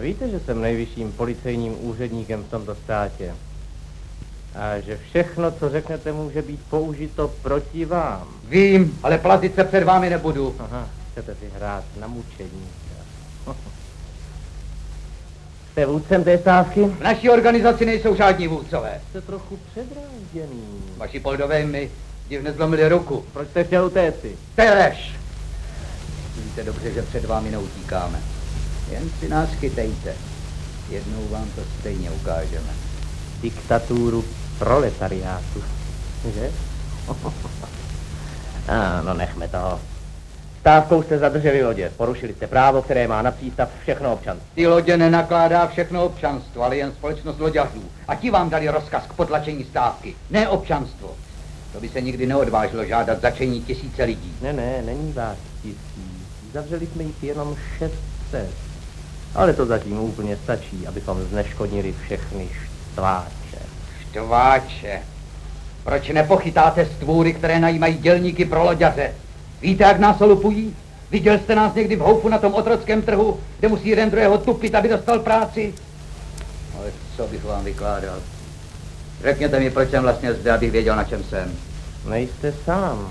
Víte, 0.00 0.28
že 0.28 0.40
jsem 0.40 0.60
nejvyšším 0.60 1.12
policejním 1.12 1.84
úředníkem 1.86 2.44
v 2.44 2.50
tomto 2.50 2.74
státě. 2.74 3.34
A 4.54 4.80
že 4.80 4.98
všechno, 5.08 5.50
co 5.50 5.70
řeknete, 5.70 6.12
může 6.12 6.42
být 6.42 6.60
použito 6.70 7.34
proti 7.42 7.84
vám. 7.84 8.28
Vím, 8.48 8.98
ale 9.02 9.18
platit 9.18 9.54
se 9.54 9.64
před 9.64 9.84
vámi 9.84 10.10
nebudu. 10.10 10.54
Aha, 10.58 10.88
chcete 11.12 11.34
si 11.34 11.50
hrát 11.56 11.84
na 12.00 12.06
mučeníka. 12.06 12.94
Jste 15.72 15.86
vůdcem 15.86 16.24
té 16.24 16.38
stávky? 16.38 16.84
V 16.84 17.00
naší 17.00 17.30
organizaci 17.30 17.86
nejsou 17.86 18.14
žádní 18.14 18.48
vůdcové. 18.48 19.00
Jste 19.10 19.20
trochu 19.20 19.58
předrážděný. 19.70 20.64
Vaši 20.96 21.20
poldové 21.20 21.64
mi 21.64 21.90
divně 22.28 22.52
zlomili 22.52 22.88
ruku. 22.88 23.24
Proč 23.32 23.48
jste 23.48 23.64
chtěl 23.64 23.84
utéci? 23.84 24.36
Teleš! 24.54 25.12
Víte 26.44 26.64
dobře, 26.64 26.92
že 26.92 27.02
před 27.02 27.24
vámi 27.24 27.50
neutíkáme. 27.50 28.33
Jen 28.90 29.10
si 29.20 29.28
nás 29.28 29.50
chytejte. 29.50 30.14
Jednou 30.90 31.28
vám 31.28 31.48
to 31.54 31.62
stejně 31.80 32.10
ukážeme. 32.10 32.72
Diktaturu 33.42 34.24
proletariátu. 34.58 35.64
Že? 36.34 36.50
A, 38.68 39.02
no 39.02 39.14
nechme 39.14 39.48
toho. 39.48 39.80
Stávkou 40.60 41.02
jste 41.02 41.18
zadrželi 41.18 41.64
lodě. 41.64 41.92
Porušili 41.96 42.34
jste 42.34 42.46
právo, 42.46 42.82
které 42.82 43.08
má 43.08 43.22
na 43.22 43.30
přístav 43.30 43.68
všechno 43.82 44.12
občanstvo. 44.12 44.48
Ty 44.54 44.66
lodě 44.66 44.96
nenakládá 44.96 45.66
všechno 45.66 46.04
občanstvo, 46.04 46.62
ale 46.62 46.76
jen 46.76 46.92
společnost 46.92 47.40
loďařů. 47.40 47.82
A 48.08 48.14
ti 48.14 48.30
vám 48.30 48.50
dali 48.50 48.68
rozkaz 48.68 49.04
k 49.06 49.12
potlačení 49.12 49.64
stávky, 49.64 50.14
ne 50.30 50.48
občanstvo. 50.48 51.10
To 51.72 51.80
by 51.80 51.88
se 51.88 52.00
nikdy 52.00 52.26
neodvážilo 52.26 52.84
žádat 52.84 53.20
začení 53.20 53.62
tisíce 53.62 54.04
lidí. 54.04 54.34
Ne, 54.42 54.52
ne, 54.52 54.82
není 54.82 55.12
vás 55.12 55.36
tisíc. 55.62 55.78
Zavřeli 56.52 56.86
jsme 56.86 57.02
jich 57.02 57.22
jenom 57.22 57.56
600. 57.78 58.48
Ale 59.34 59.52
to 59.52 59.66
zatím 59.66 60.00
úplně 60.00 60.36
stačí, 60.36 60.86
abychom 60.86 61.22
zneškodnili 61.22 61.94
všechny 62.04 62.48
štváče. 62.92 63.58
Štváče. 64.10 65.02
Proč 65.84 66.08
nepochytáte 66.08 66.86
stvůry, 66.86 67.32
které 67.32 67.60
najímají 67.60 67.98
dělníky 67.98 68.44
pro 68.44 68.64
loďaře? 68.64 69.12
Víte, 69.62 69.84
jak 69.84 69.98
nás 69.98 70.20
olupují? 70.20 70.76
Viděl 71.10 71.38
jste 71.38 71.54
nás 71.54 71.74
někdy 71.74 71.96
v 71.96 72.00
houfu 72.00 72.28
na 72.28 72.38
tom 72.38 72.54
otrockém 72.54 73.02
trhu, 73.02 73.40
kde 73.58 73.68
musí 73.68 73.88
jeden 73.88 74.10
druhého 74.10 74.38
tupit, 74.38 74.74
aby 74.74 74.88
dostal 74.88 75.18
práci? 75.18 75.74
Ale 76.78 76.92
co 77.16 77.26
bych 77.26 77.44
vám 77.44 77.64
vykládal? 77.64 78.18
Řekněte 79.22 79.60
mi, 79.60 79.70
proč 79.70 79.90
jsem 79.90 80.02
vlastně 80.02 80.34
zde, 80.34 80.52
abych 80.52 80.70
věděl, 80.70 80.96
na 80.96 81.04
čem 81.04 81.24
jsem. 81.24 81.52
Nejste 82.08 82.54
sám. 82.64 83.10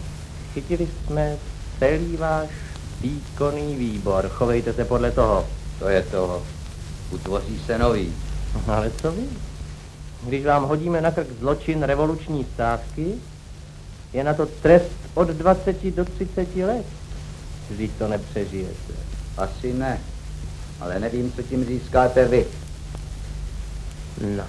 Chytili 0.54 0.88
jsme 0.88 1.36
celý 1.80 2.18
váš 2.18 2.50
výkonný 3.02 3.76
výbor. 3.76 4.30
Chovejte 4.30 4.74
se 4.74 4.86
podle 4.86 5.12
toho. 5.12 5.46
To 5.80 5.90
je 5.90 6.02
toho. 6.02 6.44
Utvoří 7.12 7.60
se 7.66 7.78
nový. 7.78 8.14
Ale 8.68 8.92
co 8.92 9.12
vy? 9.12 9.24
Když 10.24 10.46
vám 10.46 10.64
hodíme 10.64 11.02
na 11.02 11.12
krk 11.12 11.28
zločin 11.40 11.84
revoluční 11.84 12.46
stávky, 12.54 13.14
je 14.14 14.24
na 14.24 14.34
to 14.34 14.46
trest 14.46 14.92
od 15.14 15.28
20 15.28 15.92
do 15.96 16.06
30 16.06 16.56
let. 16.56 16.86
Vždyť 17.70 17.92
to 17.92 18.08
nepřežijete. 18.08 18.94
Asi 19.38 19.74
ne. 19.74 20.00
Ale 20.80 21.00
nevím, 21.00 21.32
co 21.32 21.44
tím 21.44 21.66
získáte 21.66 22.26
vy. 22.26 22.46
No. 24.22 24.44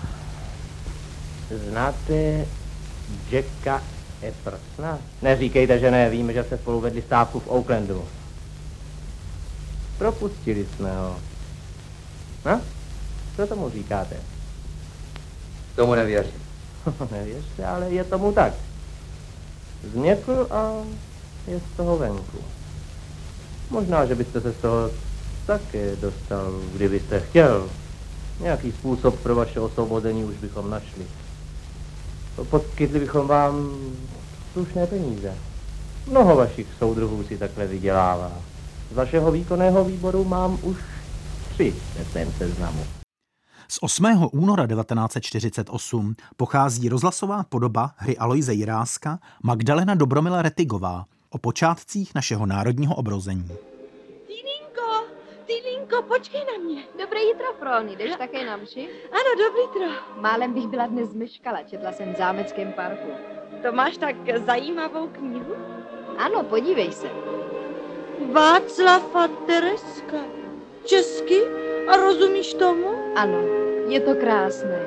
Znáte 1.71 2.47
Jacka 3.31 3.83
Eppersna? 4.23 4.99
Neříkejte, 5.23 5.79
že 5.79 5.91
ne, 5.91 6.11
víme, 6.11 6.33
že 6.33 6.45
se 6.45 6.59
spolu 6.59 6.81
vedli 6.81 7.03
stávku 7.03 7.41
v 7.41 7.49
Oaklandu. 7.49 8.05
Propustili 9.99 10.67
jsme 10.67 10.97
ho. 10.97 11.17
No? 12.47 12.61
Co 13.37 13.47
tomu 13.47 13.71
říkáte? 13.71 14.17
Tomu 15.77 15.95
nevěřím. 15.95 16.43
Nevěřte, 17.11 17.67
ale 17.67 17.91
je 17.91 18.05
tomu 18.05 18.33
tak. 18.33 18.53
Změkl 19.93 20.47
a 20.51 20.73
je 21.47 21.61
z 21.61 21.77
toho 21.77 21.99
venku. 21.99 22.39
Možná, 23.71 24.07
že 24.07 24.15
byste 24.15 24.41
se 24.41 24.53
z 24.53 24.57
toho 24.57 24.91
také 25.47 25.97
dostal, 25.97 26.53
kdybyste 26.75 27.21
chtěl. 27.21 27.69
Nějaký 28.41 28.73
způsob 28.73 29.21
pro 29.21 29.35
vaše 29.35 29.61
osvobození 29.61 30.25
už 30.25 30.37
bychom 30.37 30.71
našli. 30.71 31.07
Poskytli 32.51 32.99
bychom 32.99 33.27
vám 33.27 33.71
slušné 34.53 34.87
peníze. 34.87 35.35
Mnoho 36.07 36.37
vašich 36.37 36.67
soudruhů 36.79 37.25
si 37.25 37.39
takhle 37.39 37.67
vydělává. 37.67 38.33
Z 38.91 38.95
vašeho 38.95 39.33
výkonného 39.33 39.85
výboru 39.85 40.25
mám 40.25 40.59
už 40.63 40.77
tři 41.53 41.75
ve 41.99 42.05
svém 42.05 42.33
seznamu. 42.33 42.87
Z 43.69 43.79
8. 43.81 44.29
února 44.33 44.67
1948 44.67 46.15
pochází 46.37 46.89
rozhlasová 46.89 47.45
podoba 47.45 47.91
hry 47.97 48.17
Aloise 48.17 48.53
Jiráska 48.53 49.19
Magdalena 49.43 49.95
Dobromila 49.95 50.43
Retigová 50.43 51.05
o 51.31 51.39
počátcích 51.39 52.15
našeho 52.15 52.47
národního 52.47 52.95
obrození. 52.95 53.49
Týlinko, 54.27 55.07
Týlinko, 55.47 56.03
počkej 56.03 56.41
na 56.45 56.65
mě. 56.65 56.83
Dobré 57.01 57.21
jitro, 57.21 57.47
Frony, 57.59 57.97
jdeš 57.97 58.17
také 58.17 58.47
na 58.47 58.57
mši? 58.57 58.89
Ano, 59.13 59.45
dobrý 59.47 59.63
jitro. 59.63 60.21
Málem 60.21 60.53
bych 60.55 60.67
byla 60.67 60.87
dnes 60.87 61.09
zmeškala, 61.09 61.63
četla 61.63 61.93
jsem 61.93 62.15
v 62.15 62.19
zámeckém 62.19 62.73
parku. 62.73 63.09
To 63.63 63.73
máš 63.73 63.97
tak 63.97 64.17
zajímavou 64.47 65.09
knihu? 65.09 65.55
Ano, 66.19 66.45
podívej 66.45 66.93
se. 66.93 67.34
Václav 68.35 69.15
a 69.15 69.29
Tereska. 69.47 70.19
Česky? 70.85 71.41
A 71.89 71.97
rozumíš 71.97 72.55
tomu? 72.55 73.15
Ano, 73.15 73.39
je 73.89 74.01
to 74.01 74.15
krásné. 74.15 74.81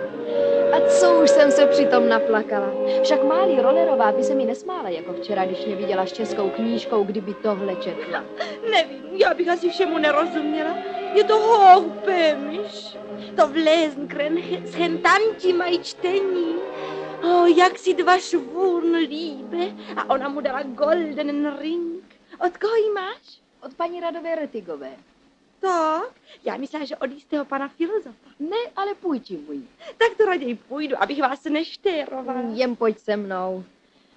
A 0.72 0.90
co 0.90 1.22
už 1.24 1.30
jsem 1.30 1.52
se 1.52 1.66
přitom 1.66 2.10
naplakala. 2.10 2.72
Však 3.04 3.24
Máli 3.24 3.62
Rollerová 3.62 4.12
by 4.12 4.24
se 4.24 4.36
mi 4.36 4.46
nesmála, 4.46 4.90
jako 4.90 5.14
včera, 5.14 5.46
když 5.46 5.66
mě 5.66 5.76
viděla 5.76 6.06
s 6.06 6.12
českou 6.12 6.50
knížkou, 6.50 7.04
kdyby 7.04 7.34
tohle 7.34 7.76
četla. 7.76 8.24
Nevím, 8.72 9.04
já 9.12 9.34
bych 9.34 9.50
asi 9.50 9.70
všemu 9.70 9.98
nerozuměla. 9.98 10.78
Je 11.14 11.24
to 11.24 11.40
hloupé, 11.40 12.36
myš. 12.36 12.98
To 13.36 13.48
vléznkren 13.48 14.38
s 14.66 14.76
hentanti 14.76 15.54
mají 15.54 15.80
čtení. 15.80 16.56
O, 17.24 17.46
jak 17.46 17.80
si 17.80 17.94
dva 17.94 18.18
švůrn 18.18 18.96
líbe 18.96 19.72
a 19.98 20.10
ona 20.10 20.30
mu 20.30 20.42
dala 20.42 20.64
golden 20.64 21.58
ring. 21.60 21.97
Od 22.40 22.58
koho 22.58 22.76
jí 22.76 22.92
máš? 22.92 23.42
Od 23.62 23.74
paní 23.74 24.00
Radové 24.00 24.36
Retigové. 24.36 24.92
Tak, 25.60 26.12
já 26.44 26.58
myslela, 26.58 26.86
že 26.86 26.98
od 26.98 27.12
jistého 27.12 27.46
pana 27.46 27.68
filozofa. 27.68 28.30
Ne, 28.40 28.58
ale 28.76 28.96
půjď 28.96 29.32
můj. 29.48 29.62
Tak 29.98 30.18
to 30.18 30.26
raději 30.26 30.56
půjdu, 30.56 31.02
abych 31.02 31.22
vás 31.22 31.44
neštérovala. 31.44 32.42
Jen 32.54 32.76
pojď 32.76 33.00
se 33.00 33.18
mnou. 33.18 33.64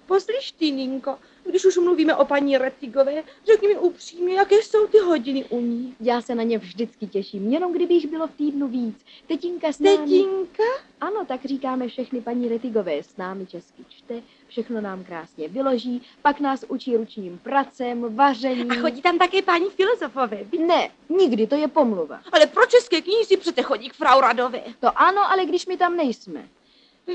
Poslyš 0.05 0.51
ty, 0.51 0.71
Ninko, 0.71 1.19
když 1.45 1.65
už 1.65 1.77
mluvíme 1.77 2.15
o 2.15 2.25
paní 2.25 2.57
Retigové, 2.57 3.23
řekni 3.45 3.67
mi 3.67 3.77
upřímně, 3.77 4.33
jaké 4.33 4.55
jsou 4.55 4.87
ty 4.87 4.97
hodiny 4.97 5.45
u 5.49 5.61
ní. 5.61 5.95
Já 5.99 6.21
se 6.21 6.35
na 6.35 6.43
ně 6.43 6.57
vždycky 6.57 7.07
těším, 7.07 7.51
jenom 7.53 7.73
kdyby 7.73 7.93
jich 7.93 8.07
bylo 8.07 8.27
v 8.27 8.31
týdnu 8.31 8.67
víc. 8.67 9.05
Tetinka 9.27 9.71
s 9.71 9.79
námi... 9.79 9.97
Tetinka? 9.97 10.63
Ano, 11.01 11.25
tak 11.25 11.45
říkáme 11.45 11.87
všechny 11.87 12.21
paní 12.21 12.49
Retigové. 12.49 13.03
S 13.03 13.17
námi 13.17 13.45
česky 13.45 13.85
čte, 13.89 14.21
všechno 14.47 14.81
nám 14.81 15.03
krásně 15.03 15.47
vyloží, 15.47 16.01
pak 16.21 16.39
nás 16.39 16.65
učí 16.67 16.97
ručním 16.97 17.39
pracem, 17.43 18.15
vaření. 18.15 18.69
A 18.69 18.75
chodí 18.75 19.01
tam 19.01 19.17
také 19.17 19.41
paní 19.41 19.69
filozofové? 19.69 20.37
Ne, 20.65 20.89
nikdy, 21.09 21.47
to 21.47 21.55
je 21.55 21.67
pomluva. 21.67 22.21
Ale 22.31 22.45
pro 22.45 22.65
české 22.65 23.01
knihy 23.01 23.25
si 23.25 23.37
přece 23.37 23.61
chodí 23.61 23.89
k 23.89 23.93
frau 23.93 24.21
Radové. 24.21 24.63
To 24.79 24.99
ano, 24.99 25.31
ale 25.31 25.45
když 25.45 25.65
my 25.65 25.77
tam 25.77 25.97
nejsme. 25.97 26.47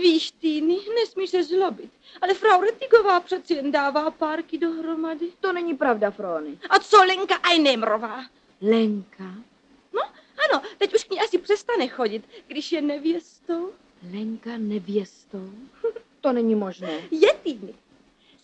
Víš, 0.03 0.31
Týny, 0.31 0.77
nesmíš 0.95 1.31
se 1.31 1.45
zlobit, 1.45 1.91
ale 2.21 2.35
frau 2.35 2.61
Retigová 2.61 3.21
přeci 3.21 3.55
jen 3.55 3.73
dává 3.73 4.11
párky 4.11 4.59
dohromady. 4.59 5.27
To 5.41 5.53
není 5.53 5.77
pravda, 5.77 6.11
Frony. 6.11 6.59
A 6.71 6.79
co 6.79 6.97
Lenka 7.05 7.35
Ajnemrová? 7.35 8.25
Lenka? 8.61 9.35
No, 9.93 10.03
ano, 10.51 10.63
teď 10.79 10.95
už 10.95 11.05
k 11.05 11.11
ní 11.11 11.21
asi 11.21 11.39
přestane 11.39 11.89
chodit, 11.89 12.25
když 12.47 12.73
je 12.73 12.83
nevěstou. 12.83 13.73
Lenka 14.13 14.51
nevěstou? 14.59 15.51
to 16.21 16.33
není 16.33 16.55
možné. 16.55 17.01
Je, 17.11 17.35
Týny. 17.43 17.75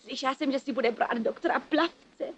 Slyšela 0.01 0.35
jsem, 0.35 0.51
že 0.51 0.59
si 0.59 0.71
bude 0.73 0.91
brát 0.91 1.17
doktora 1.17 1.59
Plavce. 1.59 2.33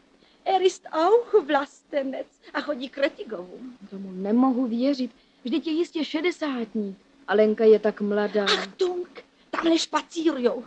Erist 0.46 0.86
auch 0.92 1.34
vlastenec 1.34 2.28
a 2.54 2.62
chodí 2.62 2.90
k 2.90 2.98
Retigovům. 2.98 3.78
Tomu 3.90 4.12
nemohu 4.12 4.68
věřit. 4.68 5.12
Vždyť 5.44 5.68
je 5.68 5.74
jistě 5.74 6.06
šedesátník. 6.06 6.98
A 7.28 7.34
Lenka 7.34 7.64
je 7.64 7.80
tak 7.80 8.02
mladá. 8.02 8.44
Achtung, 8.44 9.24
tamhle 9.52 9.80
špacírujou. 9.80 10.64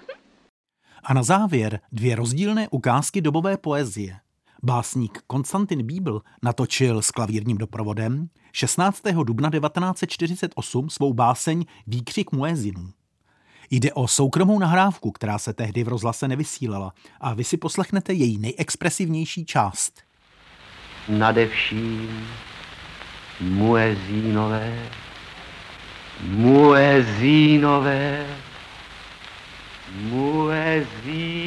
A 1.02 1.14
na 1.14 1.22
závěr 1.22 1.80
dvě 1.92 2.16
rozdílné 2.16 2.68
ukázky 2.68 3.20
dobové 3.20 3.56
poezie. 3.56 4.16
Básník 4.62 5.22
Konstantin 5.26 5.86
Bíbl 5.86 6.22
natočil 6.42 7.02
s 7.02 7.10
klavírním 7.10 7.58
doprovodem 7.58 8.28
16. 8.52 9.02
dubna 9.24 9.50
1948 9.50 10.90
svou 10.90 11.12
báseň 11.12 11.64
Výkřik 11.86 12.32
muezinů. 12.32 12.90
Jde 13.70 13.92
o 13.92 14.08
soukromou 14.08 14.58
nahrávku, 14.58 15.10
která 15.10 15.38
se 15.38 15.52
tehdy 15.52 15.84
v 15.84 15.88
rozhlase 15.88 16.28
nevysílala 16.28 16.92
a 17.20 17.34
vy 17.34 17.44
si 17.44 17.56
poslechnete 17.56 18.12
její 18.12 18.38
nejexpresivnější 18.38 19.44
část. 19.44 20.00
Nadevším 21.08 22.26
muezínové, 23.40 24.88
Muezinove, 26.20 28.00
Muezinove. 30.10 31.46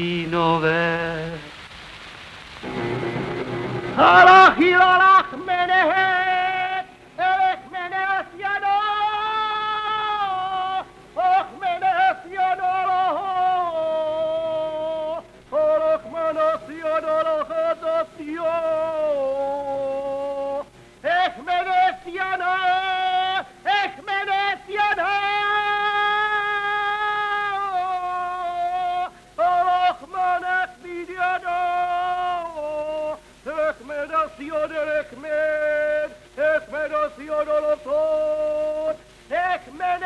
Hala, 3.97 4.55
hilala! 4.57 5.10
Theodor 34.41 35.05
Ekmed, 35.05 36.11
Ekmed, 36.35 37.11
Theodor 37.15 37.63
of 37.73 37.81
Thor, 37.83 38.95
Ekmed, 39.29 40.01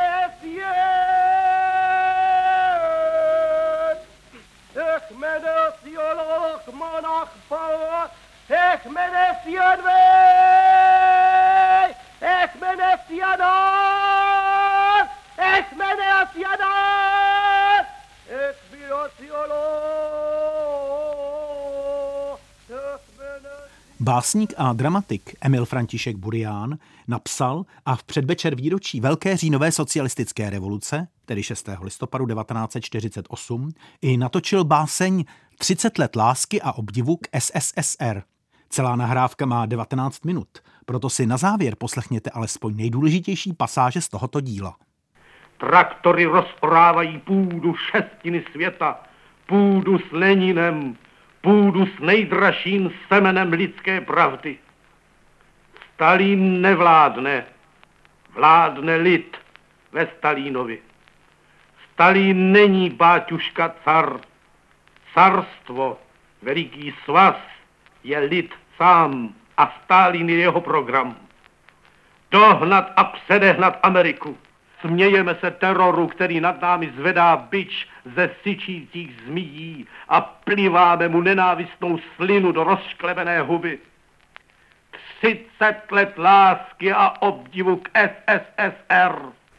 Básník 24.26 24.54
a 24.58 24.74
dramatik 24.74 25.36
Emil 25.42 25.66
František 25.66 26.16
Burián 26.16 26.78
napsal 27.08 27.66
a 27.86 27.96
v 27.96 28.04
předvečer 28.04 28.56
výročí 28.56 29.00
Velké 29.00 29.38
říjnové 29.38 29.72
socialistické 29.72 30.50
revoluce, 30.50 31.08
tedy 31.26 31.44
6. 31.44 31.70
listopadu 31.82 32.26
1948, 32.26 33.72
i 34.02 34.18
natočil 34.18 34.64
báseň 34.64 35.26
30 35.58 35.98
let 35.98 36.16
lásky 36.16 36.62
a 36.62 36.72
obdivu 36.72 37.18
k 37.18 37.28
SSSR. 37.40 38.24
Celá 38.70 38.96
nahrávka 38.96 39.46
má 39.46 39.66
19 39.66 40.26
minut, 40.26 40.48
proto 40.86 41.10
si 41.10 41.26
na 41.26 41.38
závěr 41.38 41.76
poslechněte 41.76 42.30
alespoň 42.30 42.76
nejdůležitější 42.76 43.54
pasáže 43.54 44.02
z 44.02 44.10
tohoto 44.10 44.42
díla. 44.42 44.76
Traktory 45.58 46.26
rozporávají 46.26 47.18
půdu 47.18 47.76
šestiny 47.92 48.46
světa, 48.52 49.04
půdu 49.48 50.00
s 50.00 50.12
Leninem, 50.12 50.98
půdu 51.46 51.86
s 51.86 52.00
nejdražším 52.00 52.92
semenem 53.08 53.54
lidské 53.54 54.02
pravdy. 54.02 54.58
Stalín 55.94 56.62
nevládne, 56.62 57.46
vládne 58.34 58.96
lid 58.96 59.38
ve 59.92 60.08
Stalínovi. 60.18 60.80
Stalín 61.94 62.52
není 62.52 62.90
báťuška 62.90 63.76
car, 63.84 64.20
carstvo, 65.14 66.00
veliký 66.42 66.94
svaz 67.06 67.38
je 68.04 68.20
lid 68.20 68.54
sám 68.78 69.34
a 69.58 69.74
Stalin 69.84 70.30
je 70.30 70.38
jeho 70.50 70.62
program. 70.62 71.16
Dohnat 72.32 72.92
a 72.96 73.04
předehnat 73.04 73.80
Ameriku. 73.84 74.38
Smějeme 74.82 75.36
se 75.36 75.52
teroru, 75.52 76.08
který 76.08 76.40
nad 76.40 76.62
námi 76.62 76.94
zvedá 76.98 77.36
byč 77.36 77.88
ze 78.16 78.30
syčících 78.44 79.22
zmíjí 79.26 79.88
a 80.10 80.22
pliváme 80.22 81.08
mu 81.08 81.22
nenávistnou 81.22 82.00
slinu 82.16 82.52
do 82.52 82.64
rozšklebené 82.64 83.42
huby. 83.42 83.80
Třicet 84.92 85.82
let 85.92 86.18
lásky 86.18 86.94
a 86.94 87.14
obdivu 87.22 87.76
k 87.76 87.90
SSSR. 87.94 89.16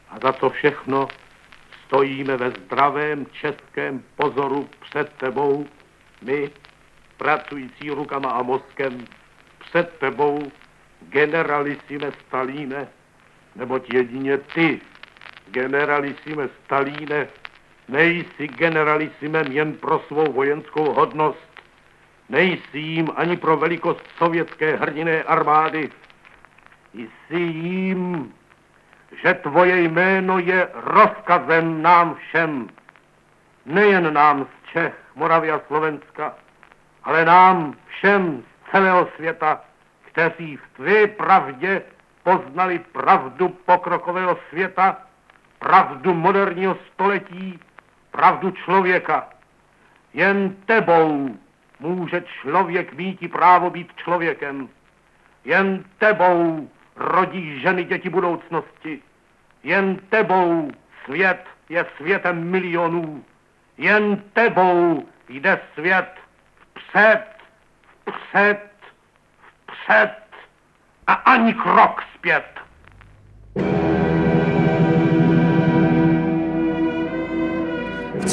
A 0.09 0.19
za 0.23 0.31
to 0.31 0.49
všechno 0.49 1.07
stojíme 1.85 2.37
ve 2.37 2.49
zdravém 2.49 3.25
českém 3.25 4.03
pozoru 4.15 4.69
před 4.79 5.13
tebou, 5.13 5.65
my, 6.21 6.49
pracující 7.17 7.89
rukama 7.89 8.29
a 8.29 8.41
mozkem, 8.41 9.05
před 9.59 9.97
tebou, 9.99 10.51
generalisime 11.09 12.11
Stalíne, 12.11 12.87
neboť 13.55 13.93
jedině 13.93 14.37
ty, 14.37 14.81
generalisime 15.51 16.49
Stalíne, 16.63 17.27
nejsi 17.87 18.47
generalisimem 18.47 19.51
jen 19.51 19.73
pro 19.73 19.99
svou 20.07 20.31
vojenskou 20.31 20.93
hodnost, 20.93 21.61
nejsi 22.29 22.77
jím 22.79 23.11
ani 23.15 23.37
pro 23.37 23.57
velikost 23.57 24.01
sovětské 24.17 24.75
hrdiné 24.75 25.23
armády, 25.23 25.89
jsi 26.93 27.39
jím, 27.39 28.33
že 29.23 29.33
tvoje 29.33 29.81
jméno 29.81 30.39
je 30.39 30.67
rozkazem 30.73 31.81
nám 31.81 32.15
všem, 32.15 32.67
nejen 33.65 34.13
nám 34.13 34.45
z 34.45 34.71
Čech, 34.71 34.93
Moravy 35.15 35.51
a 35.51 35.61
Slovenska, 35.67 36.35
ale 37.03 37.25
nám 37.25 37.75
všem 37.87 38.43
z 38.43 38.71
celého 38.71 39.07
světa, 39.15 39.61
kteří 40.05 40.57
v 40.57 40.75
tvé 40.75 41.07
pravdě 41.07 41.81
poznali 42.23 42.79
pravdu 42.79 43.49
pokrokového 43.49 44.37
světa, 44.49 45.06
pravdu 45.59 46.13
moderního 46.13 46.77
století, 46.93 47.59
pravdu 48.11 48.51
člověka. 48.51 49.29
Jen 50.13 50.55
tebou 50.65 51.37
může 51.79 52.23
člověk 52.41 52.93
mít 52.93 53.31
právo 53.31 53.69
být 53.69 53.91
člověkem. 53.95 54.69
Jen 55.45 55.83
tebou 55.97 56.69
rodí 56.95 57.59
ženy 57.59 57.83
děti 57.83 58.09
budoucnosti. 58.09 59.01
Jen 59.63 59.95
tebou 60.09 60.71
svět 61.05 61.45
je 61.69 61.85
světem 61.97 62.49
milionů. 62.49 63.25
Jen 63.77 64.23
tebou 64.33 65.07
jde 65.29 65.59
svět 65.73 66.09
vpřed, 66.77 67.23
vpřed, 68.09 68.69
vpřed 69.61 70.13
a 71.07 71.13
ani 71.13 71.53
krok 71.53 72.03
zpět. 72.15 72.56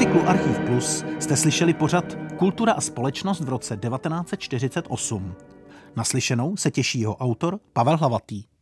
Cyklu 0.04 0.28
Archiv 0.28 0.58
Plus 0.58 1.04
jste 1.18 1.36
slyšeli 1.36 1.74
pořad 1.74 2.04
Kultura 2.38 2.72
a 2.72 2.80
společnost 2.80 3.40
v 3.40 3.48
roce 3.48 3.76
1948. 3.76 5.34
Naslyšenou 5.96 6.56
se 6.56 6.70
těší 6.70 7.00
jeho 7.00 7.16
autor 7.16 7.58
Pavel 7.72 7.96
Hlavatý. 7.96 8.44